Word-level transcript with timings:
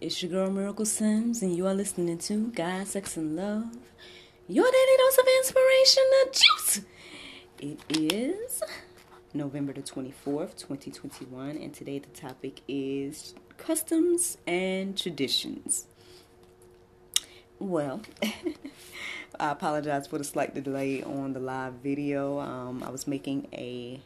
It's 0.00 0.22
your 0.22 0.30
girl 0.30 0.48
Miracle 0.52 0.84
Sims, 0.84 1.42
and 1.42 1.56
you 1.56 1.66
are 1.66 1.74
listening 1.74 2.18
to 2.18 2.52
God, 2.52 2.86
Sex, 2.86 3.16
and 3.16 3.34
Love, 3.34 3.64
your 4.46 4.70
daily 4.70 4.96
dose 4.96 5.18
of 5.18 5.26
inspiration, 5.38 6.02
the 6.10 6.30
juice. 6.30 6.80
It 7.58 7.80
is 8.00 8.62
November 9.34 9.72
the 9.72 9.82
24th, 9.82 10.56
2021, 10.56 11.56
and 11.56 11.74
today 11.74 11.98
the 11.98 12.06
topic 12.10 12.60
is 12.68 13.34
customs 13.56 14.38
and 14.46 14.96
traditions. 14.96 15.86
Well, 17.58 18.02
I 19.40 19.50
apologize 19.50 20.06
for 20.06 20.18
the 20.18 20.24
slight 20.24 20.54
delay 20.54 21.02
on 21.02 21.32
the 21.32 21.40
live 21.40 21.72
video. 21.82 22.38
Um, 22.38 22.84
I 22.84 22.90
was 22.90 23.08
making 23.08 23.48
a 23.52 24.00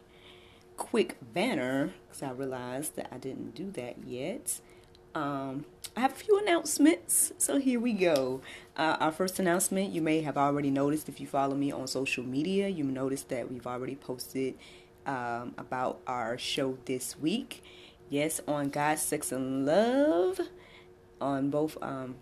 quick 0.78 1.18
banner 1.34 1.92
because 2.08 2.22
I 2.22 2.30
realized 2.30 2.96
that 2.96 3.12
I 3.12 3.18
didn't 3.18 3.54
do 3.54 3.70
that 3.72 4.06
yet. 4.06 4.58
Um, 5.14 5.66
I 5.94 6.00
have 6.00 6.12
a 6.12 6.14
few 6.14 6.38
announcements, 6.38 7.32
so 7.36 7.58
here 7.58 7.78
we 7.78 7.92
go. 7.92 8.40
Uh, 8.78 8.96
our 8.98 9.12
first 9.12 9.38
announcement, 9.38 9.90
you 9.90 10.00
may 10.00 10.22
have 10.22 10.38
already 10.38 10.70
noticed 10.70 11.08
if 11.10 11.20
you 11.20 11.26
follow 11.26 11.54
me 11.54 11.70
on 11.70 11.86
social 11.86 12.24
media, 12.24 12.68
you 12.68 12.84
noticed 12.84 13.28
that 13.28 13.50
we've 13.50 13.66
already 13.66 13.96
posted 13.96 14.54
um, 15.04 15.54
about 15.58 16.00
our 16.06 16.38
show 16.38 16.78
this 16.86 17.18
week. 17.18 17.62
Yes, 18.08 18.40
on 18.48 18.70
God, 18.70 18.98
Sex, 18.98 19.32
and 19.32 19.66
Love, 19.66 20.40
on 21.20 21.50
both, 21.50 21.76
um, 21.82 22.14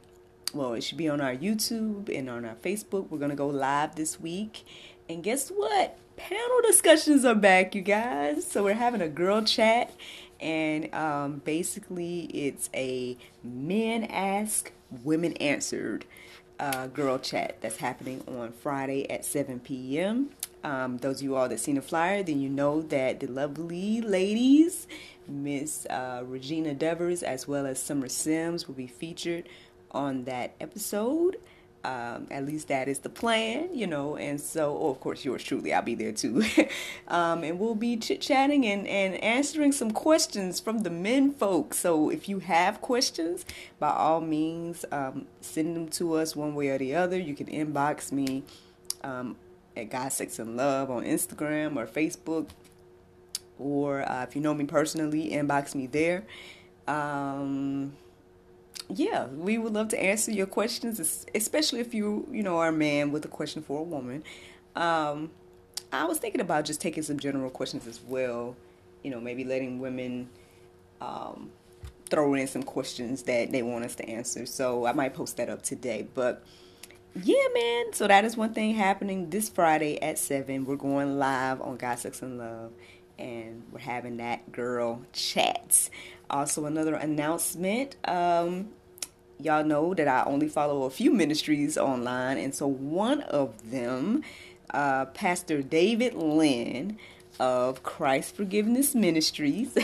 well, 0.53 0.75
it 0.75 0.83
should 0.83 0.99
be 0.99 1.09
on 1.09 1.21
our 1.21 1.35
YouTube 1.35 2.09
and 2.17 2.29
on 2.29 2.45
our 2.45 2.57
Facebook. 2.57 3.09
We're 3.09 3.19
going 3.19 3.31
to 3.31 3.37
go 3.37 3.47
live 3.47 3.95
this 3.95 4.19
week. 4.19 4.65
And 5.09 5.23
guess 5.23 5.49
what? 5.49 5.97
panel 6.21 6.61
discussions 6.67 7.25
are 7.25 7.35
back, 7.35 7.75
you 7.75 7.81
guys. 7.81 8.47
So 8.47 8.65
we're 8.65 8.75
having 8.75 9.01
a 9.01 9.09
girl 9.09 9.43
chat, 9.43 9.91
and 10.41 10.93
um, 10.95 11.43
basically 11.45 12.23
it's 12.33 12.71
a 12.75 13.17
men 13.45 14.05
ask, 14.05 14.73
women 15.05 15.35
answered 15.35 16.05
uh, 16.59 16.87
girl 16.89 17.19
chat 17.19 17.57
that's 17.61 17.77
happening 17.79 18.23
on 18.29 18.53
Friday 18.53 19.11
at 19.11 19.25
7 19.25 19.61
p.m. 19.61 20.31
Um, 20.63 20.99
those 20.99 21.17
of 21.17 21.23
you 21.23 21.37
all 21.37 21.49
that 21.49 21.59
seen 21.59 21.77
the 21.77 21.83
flyer, 21.83 22.23
then 22.23 22.41
you 22.41 22.51
know 22.51 22.83
that 22.83 23.21
the 23.21 23.27
lovely 23.27 24.03
ladies, 24.03 24.87
Miss 25.27 25.87
uh, 25.87 26.23
Regina 26.27 26.75
Devers 26.75 27.23
as 27.23 27.49
well 27.49 27.67
as 27.67 27.83
Summer 27.83 28.09
Sims, 28.09 28.69
will 28.69 28.75
be 28.75 28.87
featured 28.87 29.49
on 29.91 30.25
that 30.25 30.53
episode. 30.61 31.39
Um, 31.83 32.27
at 32.31 32.45
least 32.45 32.69
that 32.69 32.89
is 32.89 32.99
the 32.99 33.09
plan, 33.09 33.71
you 33.73 33.87
know. 33.87 34.17
And 34.17 34.39
so, 34.39 34.77
oh, 34.79 34.91
of 34.91 35.01
course, 35.01 35.25
yours 35.25 35.43
truly, 35.43 35.73
I'll 35.73 35.81
be 35.81 35.95
there 35.95 36.13
too. 36.13 36.45
um, 37.09 37.43
and 37.43 37.59
we'll 37.59 37.75
be 37.75 37.97
chit 37.97 38.21
chatting 38.21 38.67
and, 38.67 38.87
and 38.87 39.15
answering 39.23 39.73
some 39.73 39.91
questions 39.91 40.61
from 40.61 40.81
the 40.81 40.91
men 40.91 41.33
folks. 41.33 41.79
So, 41.79 42.11
if 42.11 42.29
you 42.29 42.41
have 42.41 42.83
questions, 42.83 43.47
by 43.79 43.91
all 43.91 44.21
means, 44.21 44.85
um, 44.93 45.27
send 45.41 45.75
them 45.75 45.89
to 45.91 46.15
us 46.15 46.37
one 46.37 46.55
way 46.55 46.69
or 46.69 46.77
the 46.77 46.95
other. 46.95 47.19
You 47.19 47.35
can 47.35 47.47
inbox 47.47 48.13
me 48.13 48.45
um, 49.03 49.37
at 49.75 49.89
God, 49.89 50.13
Sex, 50.13 50.39
and 50.39 50.59
Love 50.59 50.91
on 50.91 51.05
Instagram 51.05 51.77
or 51.77 51.87
Facebook. 51.87 52.49
Or 53.59 54.07
uh, 54.07 54.25
if 54.25 54.37
you 54.37 54.43
know 54.43 54.53
me 54.53 54.65
personally, 54.65 55.31
inbox 55.31 55.75
me 55.75 55.87
there. 55.87 56.25
Um, 56.87 57.95
yeah, 58.95 59.27
we 59.27 59.59
would 59.59 59.73
love 59.73 59.89
to 59.89 60.03
answer 60.03 60.31
your 60.31 60.47
questions, 60.47 61.27
especially 61.35 61.81
if 61.81 61.95
you, 61.95 62.27
you 62.31 62.43
know, 62.43 62.59
are 62.59 62.69
a 62.69 62.73
man 62.73 63.13
with 63.13 63.25
a 63.25 63.29
question 63.29 63.63
for 63.63 63.81
a 63.81 63.83
woman. 63.83 64.25
Um, 64.77 65.31
I 65.93 66.05
was 66.05 66.19
thinking 66.19 66.41
about 66.41 66.65
just 66.65 66.81
taking 66.81 67.03
some 67.03 67.19
general 67.19 67.51
questions 67.51 67.87
as 67.87 68.01
well. 68.01 68.57
You 69.03 69.11
know, 69.11 69.21
maybe 69.21 69.45
letting 69.45 69.81
women 69.81 70.29
um, 71.01 71.51
throw 72.09 72.35
in 72.35 72.47
some 72.47 72.63
questions 72.63 73.23
that 73.25 73.53
they 73.53 73.63
want 73.63 73.85
us 73.85 73.95
to 73.97 74.09
answer. 74.09 74.47
So 74.47 74.87
I 74.87 74.93
might 74.93 75.15
post 75.15 75.37
that 75.39 75.49
up 75.49 75.63
today. 75.63 76.07
But 76.15 76.45
yeah, 77.15 77.49
man. 77.55 77.93
So 77.93 78.07
that 78.07 78.25
is 78.25 78.37
one 78.37 78.55
thing 78.55 78.75
happening 78.75 79.31
this 79.31 79.49
Friday 79.49 80.01
at 80.03 80.19
7. 80.19 80.65
We're 80.65 80.77
going 80.77 81.19
live 81.19 81.61
on 81.61 81.77
God, 81.77 81.99
Sex, 81.99 82.23
and 82.23 82.39
Love. 82.39 82.73
And 83.19 83.63
we're 83.73 83.81
having 83.81 84.19
that 84.19 84.51
girl 84.53 85.03
chat. 85.13 85.91
Also, 86.29 86.67
another 86.67 86.95
announcement. 86.95 87.97
Um, 88.07 88.71
y'all 89.45 89.65
know 89.65 89.95
that 89.95 90.09
I 90.09 90.25
only 90.25 90.49
follow 90.49 90.85
a 90.85 90.91
few 90.91 91.13
ministries 91.13 91.77
online, 91.79 92.39
and 92.39 92.55
so 92.55 92.67
one 92.67 93.23
of 93.23 93.71
them, 93.71 94.23
uh, 94.71 95.07
Pastor 95.07 95.63
David 95.63 96.15
Lynn 96.15 96.99
of 97.39 97.83
Christ 97.83 98.37
Forgiveness 98.37 98.95
Ministries, 98.95 99.77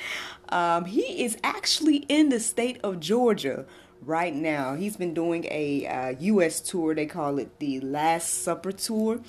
um, 0.48 0.84
he 0.84 1.24
is 1.24 1.36
actually 1.42 1.98
in 2.08 2.28
the 2.28 2.40
state 2.40 2.80
of 2.82 3.00
Georgia 3.00 3.66
right 4.02 4.34
now. 4.34 4.74
He's 4.74 4.96
been 4.96 5.14
doing 5.14 5.46
a 5.50 5.86
uh, 5.86 6.14
U.S. 6.20 6.60
tour. 6.60 6.94
They 6.94 7.06
call 7.06 7.38
it 7.38 7.58
the 7.58 7.80
Last 7.80 8.42
Supper 8.42 8.72
Tour 8.72 9.20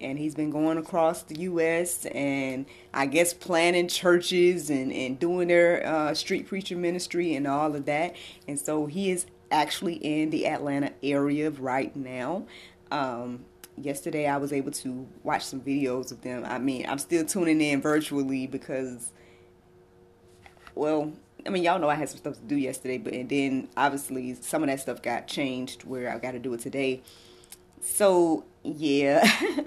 and 0.00 0.18
he's 0.18 0.34
been 0.34 0.50
going 0.50 0.78
across 0.78 1.22
the 1.22 1.40
U.S. 1.40 2.06
and 2.06 2.66
I 2.94 3.06
guess 3.06 3.34
planning 3.34 3.88
churches 3.88 4.70
and, 4.70 4.92
and 4.92 5.18
doing 5.18 5.48
their 5.48 5.86
uh, 5.86 6.14
street 6.14 6.46
preacher 6.46 6.76
ministry 6.76 7.34
and 7.34 7.46
all 7.46 7.74
of 7.74 7.84
that. 7.86 8.16
And 8.48 8.58
so 8.58 8.86
he 8.86 9.10
is 9.10 9.26
actually 9.50 9.94
in 9.94 10.30
the 10.30 10.46
Atlanta 10.46 10.92
area 11.02 11.50
right 11.50 11.94
now. 11.94 12.46
Um, 12.90 13.44
yesterday 13.76 14.26
I 14.26 14.36
was 14.36 14.52
able 14.52 14.70
to 14.72 15.06
watch 15.22 15.44
some 15.44 15.60
videos 15.60 16.12
of 16.12 16.22
them. 16.22 16.44
I 16.44 16.58
mean, 16.58 16.86
I'm 16.88 16.98
still 16.98 17.24
tuning 17.24 17.60
in 17.60 17.80
virtually 17.80 18.46
because, 18.46 19.12
well, 20.74 21.12
I 21.46 21.50
mean, 21.50 21.62
y'all 21.62 21.78
know 21.78 21.88
I 21.88 21.94
had 21.94 22.08
some 22.08 22.18
stuff 22.18 22.34
to 22.34 22.42
do 22.42 22.56
yesterday, 22.56 22.98
but 22.98 23.12
and 23.12 23.28
then 23.28 23.68
obviously 23.76 24.34
some 24.34 24.62
of 24.62 24.68
that 24.68 24.80
stuff 24.80 25.02
got 25.02 25.26
changed 25.26 25.84
where 25.84 26.12
I 26.12 26.18
got 26.18 26.32
to 26.32 26.38
do 26.38 26.52
it 26.54 26.60
today. 26.60 27.02
So 27.80 28.44
yeah, 28.62 29.22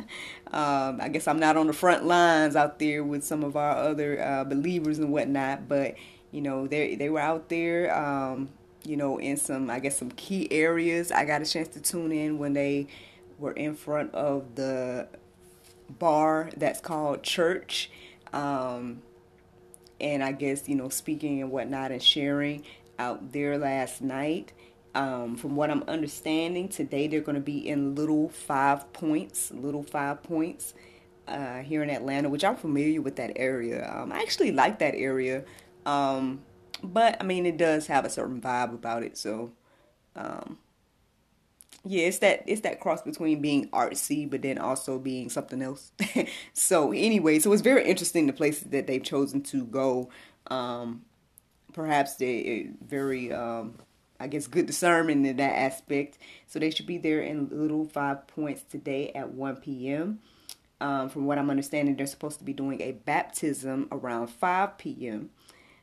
um, 0.52 1.00
I 1.02 1.10
guess 1.12 1.28
I'm 1.28 1.40
not 1.40 1.58
on 1.58 1.68
the 1.68 1.74
front 1.74 2.06
lines 2.06 2.56
out 2.56 2.80
there 2.80 3.04
with 3.04 3.24
some 3.24 3.44
of 3.44 3.56
our 3.56 3.76
other 3.76 4.22
uh, 4.22 4.44
believers 4.44 5.00
and 5.00 5.12
whatnot, 5.12 5.68
but 5.68 5.96
you 6.32 6.42
know 6.42 6.68
they 6.68 6.96
they 6.96 7.10
were 7.10 7.20
out 7.20 7.50
there, 7.50 7.96
um, 7.96 8.50
you 8.84 8.98
know, 8.98 9.18
in 9.18 9.38
some 9.38 9.70
I 9.70 9.80
guess 9.80 9.98
some 9.98 10.12
key 10.12 10.52
areas. 10.52 11.12
I 11.12 11.26
got 11.26 11.42
a 11.42 11.46
chance 11.46 11.70
to 11.70 11.82
tune 11.82 12.12
in 12.12 12.38
when 12.38 12.54
they 12.54 12.88
were 13.40 13.54
in 13.54 13.76
front 13.76 14.14
of 14.14 14.56
the 14.56 15.08
bar 15.90 16.50
that's 16.56 16.80
called 16.80 17.24
church. 17.24 17.90
Um, 18.32 19.02
and 20.00 20.24
I 20.24 20.32
guess 20.32 20.68
you 20.68 20.76
know 20.76 20.90
speaking 20.90 21.42
and 21.42 21.52
whatnot 21.52 21.92
and 21.92 22.02
sharing 22.02 22.64
out 23.00 23.32
there 23.32 23.58
last 23.58 24.02
night 24.02 24.52
um, 24.96 25.36
from 25.36 25.56
what 25.56 25.70
I'm 25.72 25.84
understanding, 25.88 26.70
today 26.70 27.08
they're 27.08 27.22
going 27.22 27.36
to 27.36 27.42
be 27.42 27.68
in 27.68 27.96
Little 27.96 28.30
Five 28.30 28.92
Points, 28.94 29.52
Little 29.52 29.84
Five 29.84 30.24
Points 30.24 30.74
uh, 31.28 31.60
here 31.60 31.82
in 31.84 31.90
Atlanta, 31.90 32.30
which 32.30 32.44
I'm 32.44 32.56
familiar 32.56 33.02
with 33.02 33.16
that 33.16 33.32
area. 33.36 33.90
Um, 33.92 34.12
I 34.12 34.20
actually 34.20 34.52
like 34.52 34.80
that 34.80 34.96
area. 34.96 35.44
Um, 35.86 36.44
but 36.84 37.18
I 37.20 37.24
mean, 37.24 37.46
it 37.46 37.58
does 37.58 37.88
have 37.88 38.06
a 38.06 38.10
certain 38.10 38.42
vibe 38.42 38.74
about 38.74 39.04
it. 39.04 39.18
So, 39.18 39.52
um, 40.16 40.60
yeah, 41.86 42.06
it's 42.08 42.20
that 42.20 42.44
it's 42.46 42.62
that 42.62 42.80
cross 42.80 43.02
between 43.02 43.42
being 43.42 43.70
artsy, 43.70 44.30
but 44.30 44.42
then 44.42 44.58
also 44.58 45.00
being 45.00 45.30
something 45.30 45.62
else. 45.62 45.92
so 46.54 46.92
anyway, 46.92 47.40
so 47.40 47.52
it's 47.52 47.62
very 47.62 47.86
interesting 47.86 48.28
the 48.28 48.34
places 48.34 48.70
that 48.70 48.88
they've 48.88 49.04
chosen 49.04 49.42
to 49.44 49.66
go. 49.66 50.10
Um, 50.48 51.04
perhaps 51.74 52.16
they 52.16 52.70
very, 52.86 53.32
um, 53.32 53.80
I 54.24 54.28
guess, 54.28 54.48
good 54.48 54.66
discernment 54.66 55.26
in 55.26 55.36
that 55.38 55.58
aspect. 55.58 56.18
So 56.48 56.60
they 56.60 56.72
should 56.72 56.88
be 56.88 56.98
there 56.98 57.22
in 57.22 57.50
Little 57.52 57.86
Five 57.86 58.26
Points 58.28 58.64
today 58.64 59.12
at 59.14 59.32
1 59.32 59.58
p.m. 59.58 60.20
Um, 60.80 61.10
from 61.10 61.26
what 61.26 61.38
I'm 61.38 61.50
understanding, 61.50 61.96
they're 61.96 62.08
supposed 62.08 62.40
to 62.40 62.46
be 62.46 62.54
doing 62.54 62.82
a 62.82 62.94
baptism 62.94 63.88
around 63.92 64.28
5 64.28 64.78
p.m. 64.78 65.30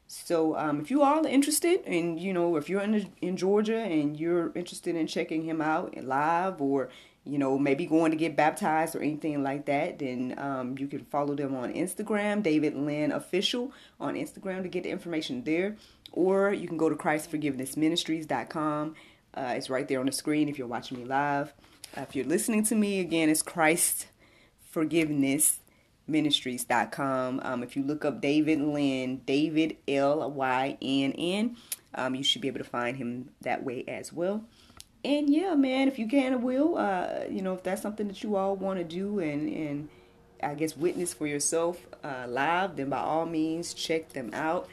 So 0.07 0.57
um, 0.57 0.81
if 0.81 0.91
you 0.91 1.03
all 1.03 1.25
are 1.25 1.29
interested, 1.29 1.83
and 1.87 2.19
you 2.19 2.33
know, 2.33 2.57
if 2.57 2.69
you're 2.69 2.81
in 2.81 3.13
in 3.21 3.37
Georgia 3.37 3.79
and 3.79 4.19
you're 4.19 4.53
interested 4.57 4.97
in 4.97 5.07
checking 5.07 5.45
him 5.45 5.61
out 5.61 5.97
live, 6.03 6.61
or 6.61 6.89
you 7.25 7.39
know, 7.39 7.59
maybe 7.59 7.87
going 7.87 8.11
to 8.11 8.17
get 8.17 8.35
baptized 8.35 8.97
or 8.97 9.03
anything 9.03 9.43
like 9.43 9.67
that, 9.67 9.99
then 9.99 10.35
um, 10.39 10.77
you 10.79 10.89
can 10.89 11.05
follow 11.05 11.35
them 11.35 11.55
on 11.55 11.73
Instagram, 11.75 12.43
David 12.43 12.75
Lynn 12.75 13.13
Official 13.13 13.73
on 14.01 14.15
Instagram 14.15 14.63
to 14.63 14.69
get 14.69 14.85
the 14.85 14.91
information 14.91 15.45
there, 15.45 15.77
or 16.13 16.53
you 16.53 16.67
can 16.69 16.77
go 16.77 16.89
to 16.89 16.97
ChristForgivenessMinistries.com. 16.97 18.95
Uh, 19.33 19.55
it's 19.57 19.71
right 19.71 19.87
there 19.87 20.01
on 20.01 20.07
the 20.07 20.13
screen 20.13 20.49
if 20.49 20.59
you're 20.59 20.67
watching 20.67 20.99
me 20.99 21.05
live. 21.05 21.53
Uh, 21.97 22.03
if 22.03 22.17
you're 22.17 22.25
listening 22.25 22.65
to 22.65 22.75
me 22.75 23.01
again, 23.01 23.29
it's 23.29 23.43
Christ 23.43 24.07
Forgiveness 24.71 25.61
ministries.com. 26.11 27.41
Um, 27.43 27.63
if 27.63 27.77
you 27.77 27.83
look 27.83 28.05
up 28.05 28.21
David 28.21 28.61
Lynn, 28.61 29.19
David 29.25 29.77
L 29.89 30.31
Y 30.31 30.79
N 30.83 31.13
N, 31.13 31.57
um, 31.95 32.15
you 32.15 32.23
should 32.23 32.43
be 32.43 32.49
able 32.49 32.59
to 32.59 32.65
find 32.65 32.97
him 32.97 33.31
that 33.43 33.65
way 33.65 33.85
as 33.89 34.13
well. 34.13 34.45
And 35.05 35.31
yeah, 35.31 35.55
man, 35.55 35.89
if 35.89 35.99
you 35.99 36.07
can 36.07 36.35
and 36.35 36.43
will, 36.43 36.77
uh, 36.77 37.25
you 37.31 37.41
know, 37.41 37.55
if 37.55 37.63
that's 37.63 37.81
something 37.81 38.09
that 38.09 38.23
you 38.23 38.37
all 38.37 38.57
want 38.57 38.79
to 38.79 38.85
do 38.85 39.21
and 39.21 39.49
and 39.49 39.89
I 40.43 40.55
guess 40.55 40.77
witness 40.77 41.15
for 41.15 41.27
yourself 41.27 41.87
uh, 42.03 42.27
live, 42.29 42.77
then 42.77 42.91
by 42.91 42.99
all 42.99 43.27
means 43.27 43.75
check 43.75 44.11
them 44.11 44.31
out. 44.33 44.69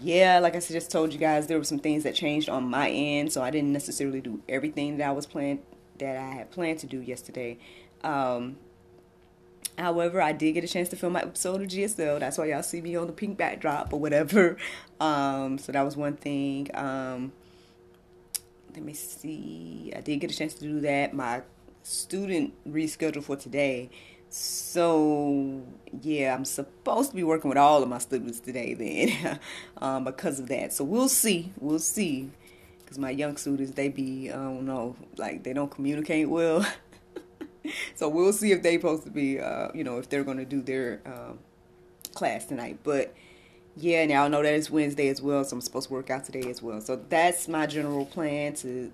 Yeah, 0.00 0.38
like 0.38 0.54
I 0.54 0.60
just 0.60 0.90
told 0.90 1.12
you 1.12 1.18
guys, 1.18 1.46
there 1.46 1.58
were 1.58 1.64
some 1.64 1.78
things 1.78 2.02
that 2.04 2.14
changed 2.14 2.48
on 2.48 2.64
my 2.64 2.90
end, 2.90 3.32
so 3.32 3.42
I 3.42 3.50
didn't 3.50 3.72
necessarily 3.72 4.20
do 4.20 4.42
everything 4.48 4.98
that 4.98 5.08
I 5.08 5.12
was 5.12 5.26
planned 5.26 5.60
that 5.98 6.16
I 6.16 6.30
had 6.30 6.50
planned 6.50 6.78
to 6.80 6.86
do 6.86 7.00
yesterday. 7.00 7.58
Um, 8.04 8.56
However, 9.78 10.20
I 10.20 10.32
did 10.32 10.52
get 10.52 10.64
a 10.64 10.68
chance 10.68 10.88
to 10.88 10.96
film 10.96 11.12
my 11.12 11.22
episode 11.22 11.62
of 11.62 11.68
GSL. 11.68 12.18
That's 12.18 12.36
why 12.36 12.46
y'all 12.46 12.64
see 12.64 12.80
me 12.80 12.96
on 12.96 13.06
the 13.06 13.12
pink 13.12 13.38
backdrop 13.38 13.92
or 13.92 14.00
whatever. 14.00 14.56
Um, 15.00 15.58
so 15.58 15.70
that 15.70 15.82
was 15.82 15.96
one 15.96 16.16
thing. 16.16 16.68
Um, 16.74 17.30
let 18.74 18.82
me 18.82 18.94
see. 18.94 19.92
I 19.94 20.00
did 20.00 20.16
get 20.18 20.32
a 20.32 20.34
chance 20.34 20.54
to 20.54 20.60
do 20.62 20.80
that. 20.80 21.14
My 21.14 21.42
student 21.84 22.52
rescheduled 22.68 23.22
for 23.22 23.36
today. 23.36 23.90
So 24.30 25.62
yeah, 26.02 26.34
I'm 26.34 26.44
supposed 26.44 27.10
to 27.10 27.16
be 27.16 27.24
working 27.24 27.48
with 27.48 27.58
all 27.58 27.82
of 27.82 27.88
my 27.88 27.98
students 27.98 28.40
today 28.40 28.74
then, 28.74 29.40
um, 29.78 30.04
because 30.04 30.38
of 30.38 30.48
that. 30.48 30.72
So 30.72 30.84
we'll 30.84 31.08
see. 31.08 31.52
We'll 31.58 31.78
see. 31.78 32.30
Because 32.80 32.98
my 32.98 33.10
young 33.10 33.36
students, 33.36 33.72
they 33.72 33.88
be, 33.88 34.30
I 34.30 34.36
don't 34.36 34.64
know, 34.64 34.96
like 35.16 35.44
they 35.44 35.52
don't 35.52 35.70
communicate 35.70 36.28
well. 36.28 36.66
so 37.94 38.08
we'll 38.08 38.32
see 38.32 38.52
if 38.52 38.62
they're 38.62 38.80
supposed 38.80 39.04
to 39.04 39.10
be, 39.10 39.38
uh, 39.40 39.68
you 39.74 39.84
know, 39.84 39.98
if 39.98 40.08
they're 40.08 40.24
going 40.24 40.38
to 40.38 40.46
do 40.46 40.62
their 40.62 41.00
um, 41.04 41.38
class 42.14 42.46
tonight. 42.46 42.78
But 42.82 43.14
yeah, 43.76 44.06
now 44.06 44.24
I 44.24 44.28
know 44.28 44.42
that 44.42 44.54
it's 44.54 44.70
Wednesday 44.70 45.08
as 45.08 45.20
well, 45.20 45.44
so 45.44 45.56
I'm 45.56 45.60
supposed 45.60 45.88
to 45.88 45.94
work 45.94 46.10
out 46.10 46.24
today 46.24 46.48
as 46.48 46.62
well. 46.62 46.80
So 46.80 46.96
that's 47.08 47.46
my 47.46 47.66
general 47.66 48.06
plan 48.06 48.54
to, 48.54 48.90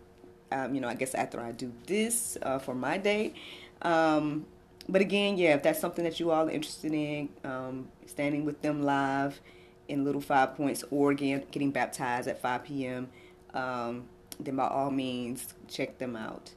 um, 0.51 0.75
you 0.75 0.81
know, 0.81 0.89
I 0.89 0.95
guess 0.95 1.15
after 1.15 1.41
I 1.41 1.53
do 1.53 1.73
this 1.87 2.37
uh, 2.43 2.59
for 2.59 2.75
my 2.75 2.99
day. 2.99 3.35
Um, 3.83 4.47
but 4.89 5.01
again, 5.01 5.37
yeah, 5.37 5.55
if 5.55 5.63
that's 5.63 5.81
something 5.81 6.05
that 6.05 6.21
you 6.21 6.31
all 6.31 6.49
are 6.49 6.51
interested 6.51 6.93
in, 6.93 7.29
um, 7.45 7.89
standing 8.07 8.45
with 8.45 8.61
them 8.63 8.83
live 8.83 9.41
in 9.89 10.05
Little 10.05 10.21
Five 10.21 10.57
Points 10.57 10.85
or 10.91 11.11
again 11.11 11.45
getting 11.51 11.71
baptized 11.71 12.29
at 12.29 12.41
5 12.41 12.65
p.m., 12.65 13.09
um, 13.53 14.05
then 14.41 14.57
by 14.57 14.67
all 14.67 14.91
means 14.91 15.55
check 15.69 15.99
them 15.99 16.17
out. 16.17 16.53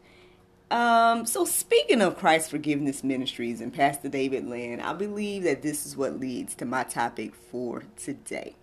Um, 0.70 1.26
so 1.26 1.46
speaking 1.46 2.02
of 2.02 2.18
Christ 2.18 2.50
Forgiveness 2.50 3.04
Ministries 3.04 3.62
and 3.62 3.74
Pastor 3.74 4.10
David 4.10 4.48
Lynn, 4.48 4.82
I 4.82 4.94
believe 4.94 5.44
that 5.44 5.62
this 5.62 5.86
is 5.86 5.96
what 5.96 6.20
leads 6.20 6.56
to 6.56 6.66
my 6.66 6.84
topic 6.84 7.34
for 7.36 7.84
today. 7.96 8.56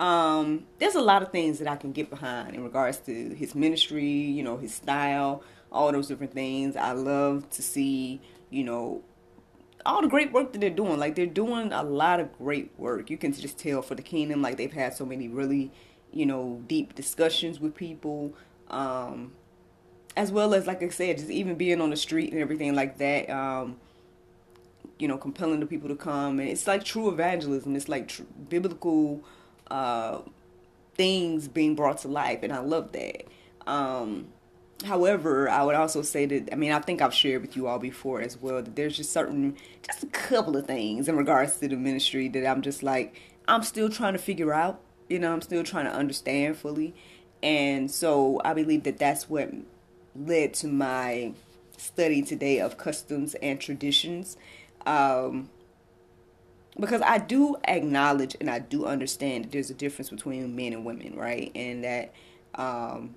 Um, 0.00 0.66
there's 0.78 0.96
a 0.96 1.00
lot 1.00 1.22
of 1.22 1.30
things 1.30 1.58
that 1.60 1.68
I 1.68 1.76
can 1.76 1.92
get 1.92 2.10
behind 2.10 2.54
in 2.54 2.64
regards 2.64 2.98
to 2.98 3.34
his 3.34 3.54
ministry, 3.54 4.04
you 4.04 4.42
know, 4.42 4.56
his 4.56 4.74
style, 4.74 5.42
all 5.70 5.92
those 5.92 6.08
different 6.08 6.34
things. 6.34 6.76
I 6.76 6.92
love 6.92 7.48
to 7.50 7.62
see, 7.62 8.20
you 8.50 8.64
know, 8.64 9.02
all 9.84 10.02
the 10.02 10.08
great 10.08 10.32
work 10.32 10.52
that 10.52 10.60
they're 10.60 10.70
doing. 10.70 10.98
Like 10.98 11.14
they're 11.14 11.26
doing 11.26 11.72
a 11.72 11.82
lot 11.82 12.20
of 12.20 12.36
great 12.38 12.72
work. 12.76 13.10
You 13.10 13.16
can 13.16 13.32
just 13.32 13.58
tell 13.58 13.82
for 13.82 13.94
the 13.94 14.02
kingdom, 14.02 14.42
like 14.42 14.56
they've 14.56 14.72
had 14.72 14.94
so 14.94 15.06
many 15.06 15.28
really, 15.28 15.70
you 16.12 16.26
know, 16.26 16.62
deep 16.66 16.94
discussions 16.94 17.60
with 17.60 17.74
people. 17.74 18.34
Um, 18.68 19.32
as 20.16 20.32
well 20.32 20.54
as 20.54 20.66
like 20.66 20.82
I 20.82 20.88
said, 20.88 21.18
just 21.18 21.30
even 21.30 21.56
being 21.56 21.80
on 21.80 21.90
the 21.90 21.96
street 21.96 22.32
and 22.32 22.40
everything 22.40 22.74
like 22.74 22.98
that. 22.98 23.30
Um, 23.30 23.76
you 24.98 25.08
know, 25.08 25.18
compelling 25.18 25.60
the 25.60 25.66
people 25.66 25.90
to 25.90 25.96
come, 25.96 26.40
and 26.40 26.48
it's 26.48 26.66
like 26.66 26.82
true 26.82 27.08
evangelism. 27.10 27.76
It's 27.76 27.88
like 27.88 28.08
tr- 28.08 28.22
biblical 28.48 29.22
uh, 29.70 30.20
things 30.94 31.48
being 31.48 31.74
brought 31.74 31.98
to 31.98 32.08
life, 32.08 32.42
and 32.42 32.50
I 32.52 32.60
love 32.60 32.92
that. 32.92 33.26
Um, 33.66 34.28
however, 34.84 35.48
I 35.48 35.62
would 35.62 35.74
also 35.74 36.02
say 36.02 36.26
that 36.26 36.52
I 36.52 36.56
mean 36.56 36.72
I 36.72 36.80
think 36.80 37.00
I've 37.00 37.14
shared 37.14 37.42
with 37.42 37.56
you 37.56 37.66
all 37.66 37.78
before 37.78 38.20
as 38.20 38.36
well 38.40 38.62
that 38.62 38.76
there's 38.76 38.96
just 38.96 39.12
certain, 39.12 39.56
just 39.82 40.02
a 40.02 40.06
couple 40.06 40.56
of 40.56 40.66
things 40.66 41.08
in 41.08 41.16
regards 41.16 41.58
to 41.58 41.68
the 41.68 41.76
ministry 41.76 42.28
that 42.28 42.46
I'm 42.46 42.62
just 42.62 42.82
like 42.82 43.20
I'm 43.48 43.62
still 43.62 43.88
trying 43.88 44.12
to 44.12 44.18
figure 44.18 44.52
out. 44.52 44.80
You 45.08 45.18
know, 45.20 45.32
I'm 45.32 45.42
still 45.42 45.62
trying 45.62 45.84
to 45.84 45.92
understand 45.92 46.56
fully, 46.56 46.94
and 47.42 47.90
so 47.90 48.40
I 48.44 48.54
believe 48.54 48.82
that 48.84 48.98
that's 48.98 49.30
what 49.30 49.50
led 50.16 50.54
to 50.54 50.66
my 50.68 51.32
study 51.76 52.22
today 52.22 52.60
of 52.60 52.76
customs 52.76 53.34
and 53.36 53.60
traditions. 53.60 54.36
Um, 54.84 55.50
because 56.78 57.00
I 57.02 57.18
do 57.18 57.56
acknowledge 57.64 58.36
and 58.40 58.50
I 58.50 58.58
do 58.58 58.86
understand 58.86 59.44
that 59.44 59.52
there's 59.52 59.70
a 59.70 59.74
difference 59.74 60.10
between 60.10 60.54
men 60.54 60.72
and 60.72 60.84
women, 60.84 61.16
right? 61.16 61.50
And 61.54 61.84
that 61.84 62.12
um, 62.54 63.14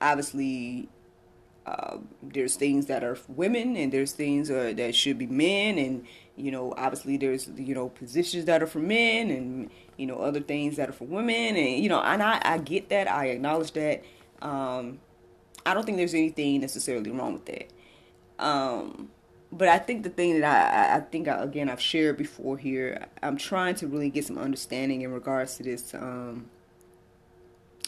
obviously 0.00 0.88
uh, 1.66 1.98
there's 2.22 2.56
things 2.56 2.86
that 2.86 3.02
are 3.02 3.18
women 3.28 3.76
and 3.76 3.92
there's 3.92 4.12
things 4.12 4.50
uh, 4.50 4.72
that 4.76 4.94
should 4.94 5.18
be 5.18 5.26
men 5.26 5.78
and 5.78 6.06
you 6.36 6.50
know 6.50 6.72
obviously 6.76 7.16
there's 7.16 7.48
you 7.56 7.74
know 7.74 7.88
positions 7.88 8.44
that 8.44 8.62
are 8.62 8.66
for 8.66 8.78
men 8.78 9.30
and 9.30 9.70
you 9.96 10.06
know 10.06 10.18
other 10.18 10.40
things 10.40 10.76
that 10.76 10.88
are 10.88 10.92
for 10.92 11.06
women 11.06 11.56
and 11.56 11.82
you 11.82 11.88
know 11.88 12.00
and 12.00 12.22
I, 12.22 12.40
I 12.44 12.58
get 12.58 12.88
that 12.90 13.10
I 13.10 13.26
acknowledge 13.26 13.72
that 13.72 14.04
um, 14.42 15.00
I 15.64 15.74
don't 15.74 15.84
think 15.84 15.98
there's 15.98 16.14
anything 16.14 16.60
necessarily 16.60 17.10
wrong 17.10 17.32
with 17.34 17.46
that. 17.46 17.68
Um, 18.38 19.10
but 19.50 19.68
I 19.68 19.78
think 19.78 20.02
the 20.04 20.10
thing 20.10 20.40
that 20.40 20.92
I, 20.92 20.96
I 20.96 21.00
think 21.00 21.26
I, 21.28 21.42
again 21.42 21.68
I've 21.68 21.80
shared 21.80 22.16
before 22.16 22.56
here, 22.58 23.06
I'm 23.22 23.36
trying 23.36 23.74
to 23.76 23.86
really 23.88 24.10
get 24.10 24.24
some 24.24 24.38
understanding 24.38 25.02
in 25.02 25.12
regards 25.12 25.56
to 25.56 25.64
this. 25.64 25.94
Um, 25.94 26.46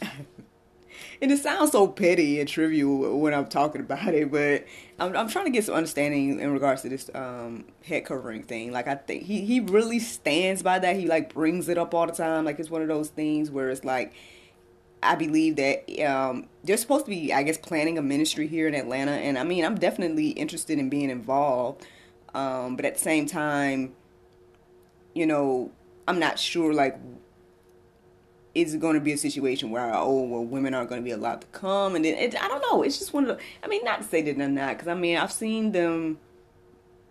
and 1.21 1.33
it 1.33 1.39
sounds 1.39 1.73
so 1.73 1.89
petty 1.89 2.41
and 2.41 2.49
trivial 2.49 3.19
when 3.19 3.35
I'm 3.35 3.47
talking 3.47 3.81
about 3.81 4.15
it, 4.15 4.31
but 4.31 4.65
I'm, 4.99 5.17
I'm 5.17 5.29
trying 5.29 5.47
to 5.47 5.51
get 5.51 5.65
some 5.65 5.75
understanding 5.75 6.39
in 6.41 6.53
regards 6.53 6.83
to 6.83 6.89
this 6.89 7.11
um, 7.15 7.65
head 7.85 8.05
covering 8.05 8.43
thing. 8.43 8.73
Like 8.73 8.87
I 8.87 8.95
think 8.95 9.25
he 9.25 9.45
he 9.45 9.61
really 9.61 9.99
stands 9.99 10.63
by 10.63 10.79
that. 10.79 10.97
He 10.97 11.07
like 11.07 11.35
brings 11.35 11.69
it 11.69 11.79
up 11.79 11.95
all 11.95 12.07
the 12.07 12.13
time. 12.13 12.45
Like 12.45 12.59
it's 12.59 12.71
one 12.71 12.83
of 12.83 12.89
those 12.89 13.09
things 13.09 13.51
where 13.51 13.69
it's 13.71 13.85
like 13.85 14.15
I 15.03 15.15
believe 15.15 15.57
that 15.57 15.89
um, 16.05 16.49
they're 16.65 16.77
supposed 16.77 17.05
to 17.07 17.11
be, 17.11 17.33
I 17.33 17.43
guess, 17.43 17.57
planning 17.57 17.99
a 17.99 18.03
ministry 18.03 18.47
here 18.49 18.67
in 18.67 18.75
Atlanta, 18.75 19.13
and 19.13 19.39
I 19.39 19.45
mean, 19.45 19.65
I'm 19.65 19.77
definitely 19.77 20.31
interested 20.31 20.79
in 20.79 20.89
being 20.89 21.11
involved, 21.11 21.87
um, 22.35 22.77
but 22.77 22.85
at 22.85 22.95
the 22.95 23.01
same 23.01 23.27
time, 23.27 23.95
you 25.15 25.27
know, 25.27 25.71
I'm 26.09 26.19
not 26.19 26.39
sure 26.39 26.73
like 26.73 26.99
is 28.63 28.75
it 28.75 28.81
going 28.81 28.95
to 28.95 29.01
be 29.01 29.13
a 29.13 29.19
situation 29.19 29.71
where 29.71 29.93
oh 29.95 30.23
well 30.23 30.45
women 30.45 30.75
aren't 30.75 30.89
going 30.89 31.01
to 31.01 31.05
be 31.05 31.11
allowed 31.11 31.41
to 31.41 31.47
come 31.49 31.97
and 31.97 32.05
then 32.05 32.15
it, 32.15 32.41
I 32.41 32.49
don't 32.49 32.63
know 32.71 32.83
it's 32.83 32.99
just 32.99 33.13
one 33.13 33.29
of 33.29 33.37
the 33.37 33.43
I 33.63 33.69
mean 33.69 33.85
not 33.85 34.03
to 34.03 34.09
say 34.09 34.23
that 34.23 34.39
they're 34.39 34.49
not 34.49 34.77
because 34.77 34.89
I 34.89 34.95
mean 34.95 35.17
I've 35.17 35.33
seen 35.33 35.73
them 35.73 36.19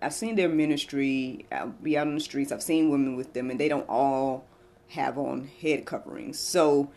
I've 0.02 0.14
seen 0.14 0.36
their 0.36 0.50
ministry 0.50 1.46
I'll 1.52 1.68
be 1.68 1.98
out 1.98 2.08
on 2.08 2.16
the 2.16 2.22
streets 2.22 2.52
I've 2.52 2.64
seen 2.64 2.90
women 2.90 3.16
with 3.16 3.34
them 3.34 3.50
and 3.50 3.60
they 3.60 3.68
don't 3.68 3.88
all 3.90 4.46
have 4.90 5.18
on 5.18 5.50
head 5.62 5.86
coverings 5.86 6.40
so 6.40 6.92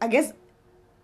I 0.00 0.08
guess 0.08 0.32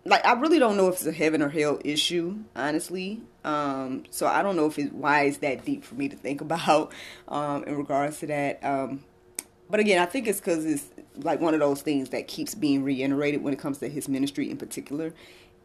like 0.05 0.25
I 0.25 0.33
really 0.33 0.59
don't 0.59 0.77
know 0.77 0.87
if 0.87 0.95
it's 0.95 1.05
a 1.05 1.11
heaven 1.11 1.41
or 1.41 1.49
hell 1.49 1.79
issue, 1.83 2.37
honestly. 2.55 3.21
Um, 3.43 4.03
so 4.11 4.27
I 4.27 4.41
don't 4.43 4.55
know 4.55 4.67
if 4.67 4.79
it 4.79 4.93
why 4.93 5.23
it's 5.23 5.37
that 5.37 5.65
deep 5.65 5.83
for 5.83 5.95
me 5.95 6.07
to 6.09 6.15
think 6.15 6.41
about 6.41 6.93
um, 7.27 7.63
in 7.63 7.75
regards 7.75 8.19
to 8.19 8.27
that. 8.27 8.63
Um, 8.63 9.03
but 9.69 9.79
again, 9.79 10.01
I 10.01 10.05
think 10.05 10.27
it's 10.27 10.39
because 10.39 10.65
it's 10.65 10.85
like 11.23 11.39
one 11.39 11.53
of 11.53 11.59
those 11.59 11.81
things 11.81 12.09
that 12.09 12.27
keeps 12.27 12.55
being 12.55 12.83
reiterated 12.83 13.43
when 13.43 13.53
it 13.53 13.59
comes 13.59 13.77
to 13.79 13.89
his 13.89 14.07
ministry 14.07 14.49
in 14.49 14.57
particular. 14.57 15.13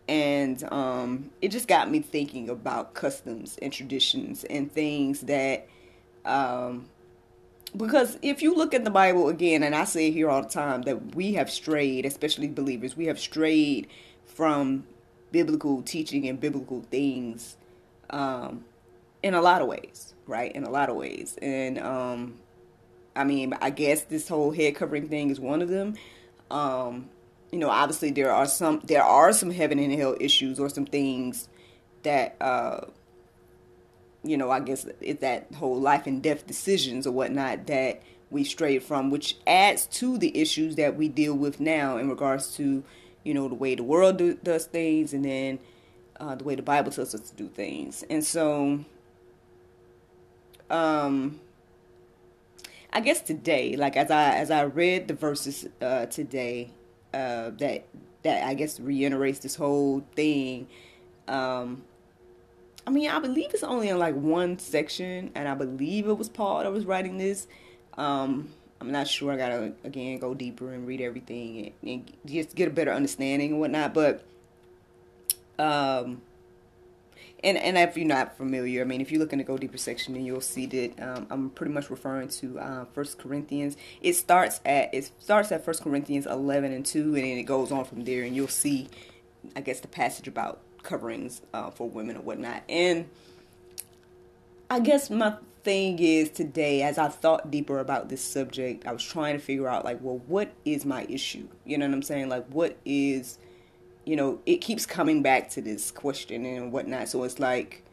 And 0.09 0.63
um, 0.73 1.31
it 1.41 1.49
just 1.49 1.69
got 1.69 1.91
me 1.91 2.01
thinking 2.01 2.49
about 2.49 2.95
customs 2.95 3.59
and 3.63 3.73
traditions 3.73 4.45
and 4.45 4.73
things 4.73 5.21
that, 5.23 5.69
um, 6.25 6.87
because 7.77 8.19
if 8.21 8.43
you 8.43 8.55
look 8.55 8.75
at 8.75 8.85
the 8.85 8.91
Bible 8.91 9.29
again, 9.29 9.63
and 9.63 9.75
I 9.75 9.85
say 9.85 10.11
here 10.11 10.29
all 10.29 10.43
the 10.43 10.49
time, 10.49 10.83
that 10.83 11.15
we 11.15 11.35
have 11.35 11.49
strayed, 11.49 12.05
especially 12.05 12.49
believers, 12.49 12.97
we 12.97 13.07
have 13.07 13.21
strayed 13.21 13.87
from 14.27 14.85
biblical 15.31 15.83
teaching 15.83 16.27
and 16.27 16.41
biblical 16.41 16.83
things 16.91 17.57
um, 18.11 18.65
in 19.23 19.35
a 19.35 19.41
lot 19.41 19.63
of 19.63 19.69
ways, 19.69 20.15
right? 20.27 20.51
In 20.53 20.65
a 20.65 20.71
lot 20.71 20.91
of 20.91 20.97
ways. 20.97 21.39
And 21.41 21.79
um, 21.79 22.35
I 23.17 23.25
mean, 23.25 23.55
I 23.61 23.71
guess 23.71 24.03
this 24.03 24.29
whole 24.29 24.53
head 24.53 24.77
covering 24.77 25.09
thing 25.09 25.31
is 25.31 25.41
one 25.41 25.63
of 25.63 25.69
them. 25.69 25.95
Um, 26.51 27.11
you 27.51 27.59
know, 27.59 27.71
obviously 27.71 28.11
there 28.11 28.33
are 28.33 28.47
some 28.47 28.81
there 28.85 29.03
are 29.03 29.33
some 29.33 29.51
heaven 29.51 29.79
and 29.79 29.93
hell 29.93 30.17
issues 30.21 30.61
or 30.61 30.69
some 30.69 30.87
things 30.87 31.49
that 32.03 32.37
uh, 32.41 32.83
you 34.23 34.37
know, 34.37 34.51
I 34.51 34.61
guess 34.61 34.87
it's 35.01 35.21
that 35.21 35.53
whole 35.55 35.81
life 35.81 36.07
and 36.07 36.23
death 36.23 36.47
decisions 36.47 37.07
or 37.07 37.13
whatnot 37.13 37.67
that 37.67 38.03
we 38.31 38.45
strayed 38.45 38.83
from, 38.83 39.11
which 39.11 39.37
adds 39.47 39.87
to 39.87 40.19
the 40.19 40.37
issues 40.39 40.77
that 40.77 40.97
we 40.97 41.09
deal 41.09 41.35
with 41.35 41.59
now 41.59 41.97
in 41.97 42.09
regards 42.09 42.55
to, 42.57 42.85
you 43.25 43.35
know, 43.35 43.49
the 43.49 43.55
way 43.55 43.75
the 43.75 43.83
world 43.83 44.19
do, 44.19 44.35
does 44.43 44.67
things 44.67 45.13
and 45.13 45.25
then 45.25 45.59
uh, 46.21 46.35
the 46.35 46.45
way 46.45 46.55
the 46.55 46.63
Bible 46.63 46.93
tells 46.93 47.15
us 47.15 47.31
to 47.31 47.37
do 47.37 47.49
things. 47.49 48.05
And 48.11 48.23
so, 48.23 48.85
um, 50.69 51.41
I 52.93 53.01
guess 53.01 53.21
today, 53.21 53.77
like 53.77 53.97
as 53.97 54.11
I 54.11 54.35
as 54.37 54.51
I 54.51 54.63
read 54.63 55.09
the 55.09 55.15
verses 55.15 55.69
uh, 55.81 56.07
today, 56.07 56.71
uh, 57.15 57.51
that 57.59 57.87
that 58.23 58.47
I 58.47 58.55
guess 58.55 58.81
reiterates 58.81 59.39
this 59.41 59.55
whole 59.55 60.05
thing. 60.15 60.67
Um, 61.29 61.85
I 62.87 62.91
mean, 62.91 63.11
I 63.11 63.21
believe 63.21 63.53
it's 63.55 63.63
only 63.63 63.89
in 63.89 63.99
like 63.99 64.15
one 64.15 64.59
section, 64.59 65.31
and 65.35 65.49
I 65.49 65.55
believe 65.55 66.09
it 66.09 66.19
was 66.19 66.29
Paul 66.29 66.63
that 66.63 66.73
was 66.73 66.85
writing 66.85 67.19
this. 67.19 67.47
Um, 67.97 68.51
I'm 68.81 68.91
not 68.91 69.07
sure. 69.07 69.33
I 69.33 69.37
gotta 69.37 69.73
again 69.85 70.19
go 70.19 70.35
deeper 70.35 70.73
and 70.73 70.87
read 70.87 71.01
everything 71.01 71.73
and, 71.83 71.91
and 71.91 72.13
just 72.27 72.57
get 72.57 72.69
a 72.69 72.71
better 72.73 72.93
understanding 72.93 73.53
and 73.53 73.61
whatnot. 73.61 73.95
But 73.95 74.25
um, 75.59 76.23
and 77.43 77.57
and 77.57 77.79
if 77.79 77.97
you're 77.97 78.07
not 78.07 78.37
familiar, 78.37 78.83
I 78.83 78.85
mean, 78.85 79.01
if 79.01 79.11
you 79.11 79.19
look 79.19 79.33
in 79.33 79.39
the 79.39 79.45
Go 79.45 79.57
Deeper 79.57 79.79
section, 79.79 80.15
then 80.15 80.25
you'll 80.25 80.41
see 80.41 80.67
that 80.67 81.01
um, 81.03 81.27
I'm 81.31 81.51
pretty 81.51 81.73
much 81.73 81.91
referring 81.91 82.29
to 82.29 82.59
uh, 82.59 82.85
First 82.93 83.19
Corinthians. 83.19 83.77
It 84.01 84.15
starts 84.15 84.61
at 84.65 84.93
it 84.95 85.11
starts 85.19 85.51
at 85.53 85.65
First 85.65 85.83
Corinthians 85.83 86.27
11 86.27 86.73
and 86.73 86.85
2, 86.85 87.15
and 87.15 87.17
then 87.17 87.39
it 87.39 87.45
goes 87.45 87.73
on 87.73 87.85
from 87.85 88.05
there, 88.05 88.23
and 88.23 88.35
you'll 88.37 88.49
see, 88.49 88.89
I 89.57 89.61
guess, 89.61 89.81
the 89.81 89.89
passage 89.89 90.29
about 90.29 90.61
coverings 90.83 91.43
uh, 91.55 91.71
for 91.71 91.89
women 91.89 92.17
and 92.17 92.25
whatnot. 92.25 92.63
And 92.69 93.09
I 94.69 94.81
guess 94.81 95.11
my 95.11 95.35
thing 95.63 95.99
is 95.99 96.31
today, 96.31 96.83
as 96.83 96.99
I 96.99 97.09
thought 97.09 97.51
deeper 97.51 97.79
about 97.79 98.09
this 98.09 98.23
subject, 98.23 98.87
I 98.87 98.93
was 98.93 99.03
trying 99.03 99.35
to 99.35 99.41
figure 99.41 99.69
out 99.69 99.85
like, 99.85 99.99
well, 100.01 100.21
what 100.27 100.53
is 100.65 100.85
my 100.85 101.07
issue? 101.09 101.49
You 101.65 101.79
know 101.79 101.87
what 101.87 101.95
I'm 101.95 102.03
saying? 102.03 102.29
Like, 102.29 102.47
what 102.49 102.77
is 102.85 103.39
you 104.05 104.17
know, 104.17 104.41
it 104.47 104.59
keeps 104.59 104.87
coming 104.87 105.23
back 105.23 105.51
to 105.51 105.61
this 105.61 105.91
question 105.91 106.45
and 106.45 106.73
whatnot. 106.73 107.09
So 107.09 107.23
it's 107.25 107.39
like, 107.39 107.85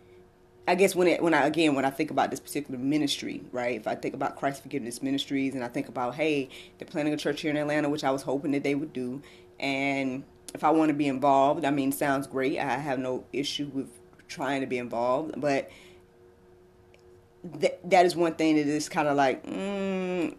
I 0.67 0.75
guess 0.75 0.95
when 0.95 1.07
it 1.07 1.21
when 1.21 1.33
I 1.33 1.45
again 1.45 1.75
when 1.75 1.85
I 1.85 1.89
think 1.89 2.11
about 2.11 2.29
this 2.29 2.39
particular 2.39 2.79
ministry, 2.79 3.41
right? 3.51 3.77
If 3.77 3.87
I 3.87 3.95
think 3.95 4.13
about 4.13 4.35
Christ 4.35 4.61
Forgiveness 4.61 5.01
Ministries 5.01 5.55
and 5.55 5.63
I 5.63 5.69
think 5.69 5.87
about 5.87 6.15
hey, 6.15 6.49
they're 6.77 6.87
planning 6.87 7.13
a 7.13 7.17
church 7.17 7.41
here 7.41 7.51
in 7.51 7.57
Atlanta, 7.57 7.89
which 7.89 8.03
I 8.03 8.11
was 8.11 8.21
hoping 8.21 8.51
that 8.51 8.63
they 8.63 8.75
would 8.75 8.91
do, 8.93 9.21
and 9.59 10.23
if 10.53 10.63
I 10.63 10.71
want 10.71 10.89
to 10.89 10.93
be 10.93 11.07
involved, 11.07 11.63
I 11.63 11.71
mean, 11.71 11.91
sounds 11.91 12.27
great. 12.27 12.59
I 12.59 12.77
have 12.77 12.99
no 12.99 13.23
issue 13.31 13.69
with 13.73 13.89
trying 14.27 14.61
to 14.61 14.67
be 14.67 14.77
involved, 14.77 15.39
but 15.39 15.69
that 17.43 17.89
that 17.89 18.05
is 18.05 18.15
one 18.15 18.35
thing 18.35 18.55
that 18.57 18.67
is 18.67 18.89
kind 18.89 19.07
of 19.07 19.15
like, 19.15 19.45
mm, 19.45 20.35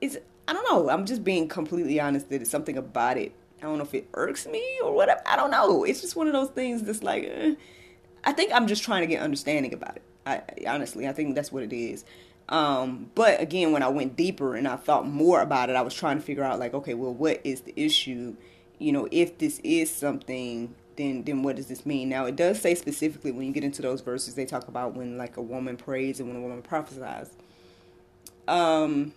it's 0.00 0.18
I 0.46 0.52
don't 0.52 0.64
know. 0.70 0.90
I'm 0.90 1.04
just 1.04 1.24
being 1.24 1.48
completely 1.48 1.98
honest 1.98 2.28
that 2.30 2.42
it's 2.42 2.50
something 2.50 2.76
about 2.76 3.16
it 3.16 3.32
I 3.60 3.66
don't 3.66 3.78
know 3.78 3.84
if 3.84 3.94
it 3.94 4.08
irks 4.14 4.46
me 4.46 4.64
or 4.82 4.92
whatever. 4.92 5.20
I 5.26 5.36
don't 5.36 5.50
know. 5.50 5.84
It's 5.84 6.00
just 6.00 6.16
one 6.16 6.26
of 6.26 6.32
those 6.32 6.48
things 6.48 6.82
that's 6.82 7.02
like, 7.02 7.24
eh. 7.24 7.54
I 8.24 8.32
think 8.32 8.52
I'm 8.52 8.66
just 8.66 8.82
trying 8.82 9.02
to 9.02 9.06
get 9.06 9.22
understanding 9.22 9.72
about 9.72 9.96
it. 9.96 10.02
I 10.26 10.42
honestly, 10.66 11.08
I 11.08 11.12
think 11.12 11.34
that's 11.34 11.50
what 11.50 11.62
it 11.62 11.72
is. 11.72 12.04
Um, 12.48 13.10
but 13.14 13.40
again, 13.40 13.72
when 13.72 13.82
I 13.82 13.88
went 13.88 14.16
deeper 14.16 14.56
and 14.56 14.66
I 14.66 14.76
thought 14.76 15.06
more 15.06 15.40
about 15.40 15.70
it, 15.70 15.76
I 15.76 15.82
was 15.82 15.94
trying 15.94 16.16
to 16.18 16.22
figure 16.22 16.42
out 16.42 16.58
like, 16.58 16.74
okay, 16.74 16.94
well, 16.94 17.14
what 17.14 17.40
is 17.44 17.62
the 17.62 17.72
issue? 17.80 18.36
You 18.78 18.92
know, 18.92 19.08
if 19.10 19.38
this 19.38 19.60
is 19.62 19.90
something, 19.90 20.74
then 20.96 21.22
then 21.24 21.42
what 21.42 21.56
does 21.56 21.68
this 21.68 21.86
mean? 21.86 22.08
Now, 22.08 22.26
it 22.26 22.36
does 22.36 22.60
say 22.60 22.74
specifically 22.74 23.30
when 23.30 23.46
you 23.46 23.52
get 23.52 23.64
into 23.64 23.82
those 23.82 24.00
verses, 24.00 24.34
they 24.34 24.46
talk 24.46 24.68
about 24.68 24.94
when 24.94 25.16
like 25.16 25.36
a 25.36 25.42
woman 25.42 25.76
prays 25.76 26.18
and 26.18 26.28
when 26.28 26.36
a 26.36 26.40
woman 26.40 26.62
prophesies. 26.62 27.30
Um, 28.48 29.12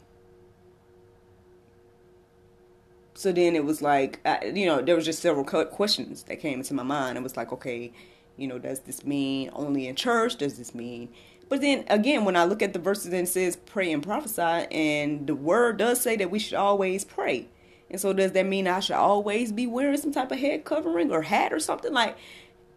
so 3.13 3.31
then 3.31 3.55
it 3.55 3.65
was 3.65 3.81
like 3.81 4.19
I, 4.25 4.45
you 4.45 4.65
know 4.65 4.81
there 4.81 4.95
was 4.95 5.05
just 5.05 5.21
several 5.21 5.43
questions 5.43 6.23
that 6.23 6.37
came 6.37 6.59
into 6.59 6.73
my 6.73 6.83
mind. 6.83 7.17
It 7.17 7.23
was 7.23 7.37
like 7.37 7.51
okay 7.51 7.91
you 8.37 8.47
know 8.47 8.57
does 8.57 8.79
this 8.81 9.05
mean 9.05 9.49
only 9.53 9.87
in 9.87 9.95
church? 9.95 10.37
Does 10.37 10.57
this 10.57 10.73
mean 10.73 11.09
but 11.49 11.61
then 11.61 11.83
again 11.87 12.25
when 12.25 12.35
i 12.35 12.43
look 12.45 12.61
at 12.61 12.73
the 12.73 12.79
verses 12.79 13.07
and 13.07 13.27
it 13.27 13.27
says 13.27 13.55
pray 13.55 13.91
and 13.91 14.01
prophesy 14.01 14.41
and 14.41 15.27
the 15.27 15.35
word 15.35 15.77
does 15.77 16.01
say 16.01 16.15
that 16.15 16.31
we 16.31 16.39
should 16.39 16.55
always 16.55 17.05
pray. 17.05 17.47
And 17.91 18.01
so 18.01 18.11
does 18.11 18.31
that 18.31 18.47
mean 18.47 18.67
i 18.67 18.79
should 18.79 18.95
always 18.95 19.51
be 19.51 19.67
wearing 19.67 19.97
some 19.97 20.11
type 20.11 20.31
of 20.31 20.39
head 20.39 20.65
covering 20.65 21.11
or 21.11 21.21
hat 21.21 21.53
or 21.53 21.59
something? 21.59 21.93
Like 21.93 22.17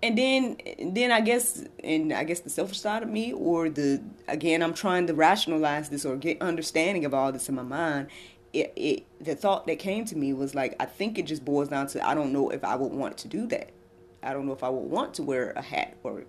and 0.02 0.18
then 0.18 0.58
then 0.92 1.10
i 1.10 1.20
guess 1.20 1.64
and 1.82 2.12
i 2.12 2.22
guess 2.22 2.40
the 2.40 2.50
selfish 2.50 2.80
side 2.80 3.02
of 3.02 3.08
me 3.08 3.32
or 3.32 3.70
the 3.70 4.02
again 4.28 4.62
i'm 4.62 4.74
trying 4.74 5.06
to 5.06 5.14
rationalize 5.14 5.88
this 5.88 6.04
or 6.04 6.16
get 6.16 6.40
understanding 6.42 7.04
of 7.04 7.14
all 7.14 7.32
this 7.32 7.48
in 7.48 7.54
my 7.54 7.62
mind 7.62 8.08
it, 8.56 8.72
it 8.76 9.06
the 9.20 9.34
thought 9.34 9.66
that 9.66 9.78
came 9.78 10.04
to 10.06 10.16
me 10.16 10.32
was 10.32 10.54
like 10.54 10.74
I 10.80 10.86
think 10.86 11.18
it 11.18 11.26
just 11.26 11.44
boils 11.44 11.68
down 11.68 11.86
to 11.88 12.06
I 12.06 12.14
don't 12.14 12.32
know 12.32 12.50
if 12.50 12.64
I 12.64 12.74
would 12.74 12.92
want 12.92 13.18
to 13.18 13.28
do 13.28 13.46
that. 13.48 13.70
I 14.22 14.32
don't 14.32 14.46
know 14.46 14.52
if 14.52 14.64
I 14.64 14.70
would 14.70 14.90
want 14.90 15.14
to 15.14 15.22
wear 15.22 15.52
a 15.56 15.62
hat 15.62 15.96
or 16.02 16.24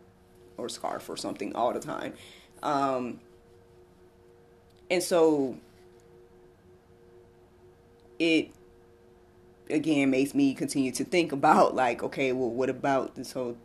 or 0.57 0.67
scarf 0.69 1.09
or 1.09 1.15
something 1.15 1.55
all 1.55 1.71
the 1.71 1.79
time. 1.79 2.13
Um, 2.63 3.21
and 4.89 5.01
so 5.01 5.57
it 8.19 8.51
again 9.69 10.09
makes 10.09 10.33
me 10.33 10.53
continue 10.53 10.91
to 10.91 11.03
think 11.03 11.31
about 11.31 11.75
like 11.75 12.01
okay 12.03 12.31
well 12.31 12.49
what 12.49 12.69
about 12.69 13.15
this 13.15 13.31
whole 13.31 13.57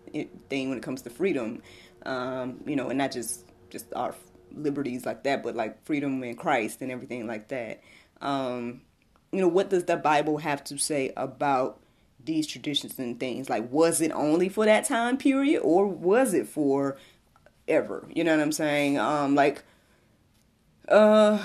thing 0.49 0.69
when 0.69 0.78
it 0.78 0.83
comes 0.83 1.02
to 1.02 1.11
freedom 1.11 1.62
um, 2.04 2.61
you 2.66 2.76
know 2.76 2.88
and 2.88 2.99
not 2.99 3.11
just 3.11 3.45
just 3.71 3.87
our 3.95 4.14
liberties 4.54 5.07
like 5.07 5.23
that 5.23 5.42
but 5.42 5.57
like 5.57 5.83
freedom 5.87 6.23
in 6.23 6.37
christ 6.37 6.83
and 6.83 6.90
everything 6.90 7.26
like 7.26 7.49
that 7.49 7.81
um, 8.23 8.81
you 9.33 9.41
know, 9.41 9.49
what 9.49 9.71
does 9.71 9.85
the 9.85 9.97
Bible 9.97 10.38
have 10.38 10.62
to 10.64 10.79
say 10.79 11.12
about 11.17 11.81
these 12.25 12.47
traditions 12.47 12.99
and 12.99 13.19
things? 13.19 13.50
Like, 13.50 13.71
was 13.71 14.00
it 14.00 14.12
only 14.12 14.49
for 14.49 14.64
that 14.64 14.85
time 14.85 15.17
period 15.17 15.61
or 15.61 15.87
was 15.87 16.35
it 16.35 16.47
for 16.47 16.97
ever? 17.67 18.07
You 18.14 18.25
know 18.25 18.37
what 18.37 18.43
I'm 18.43 18.52
saying? 18.52 18.99
Um, 18.99 19.35
like, 19.35 19.64
uh, 20.88 21.45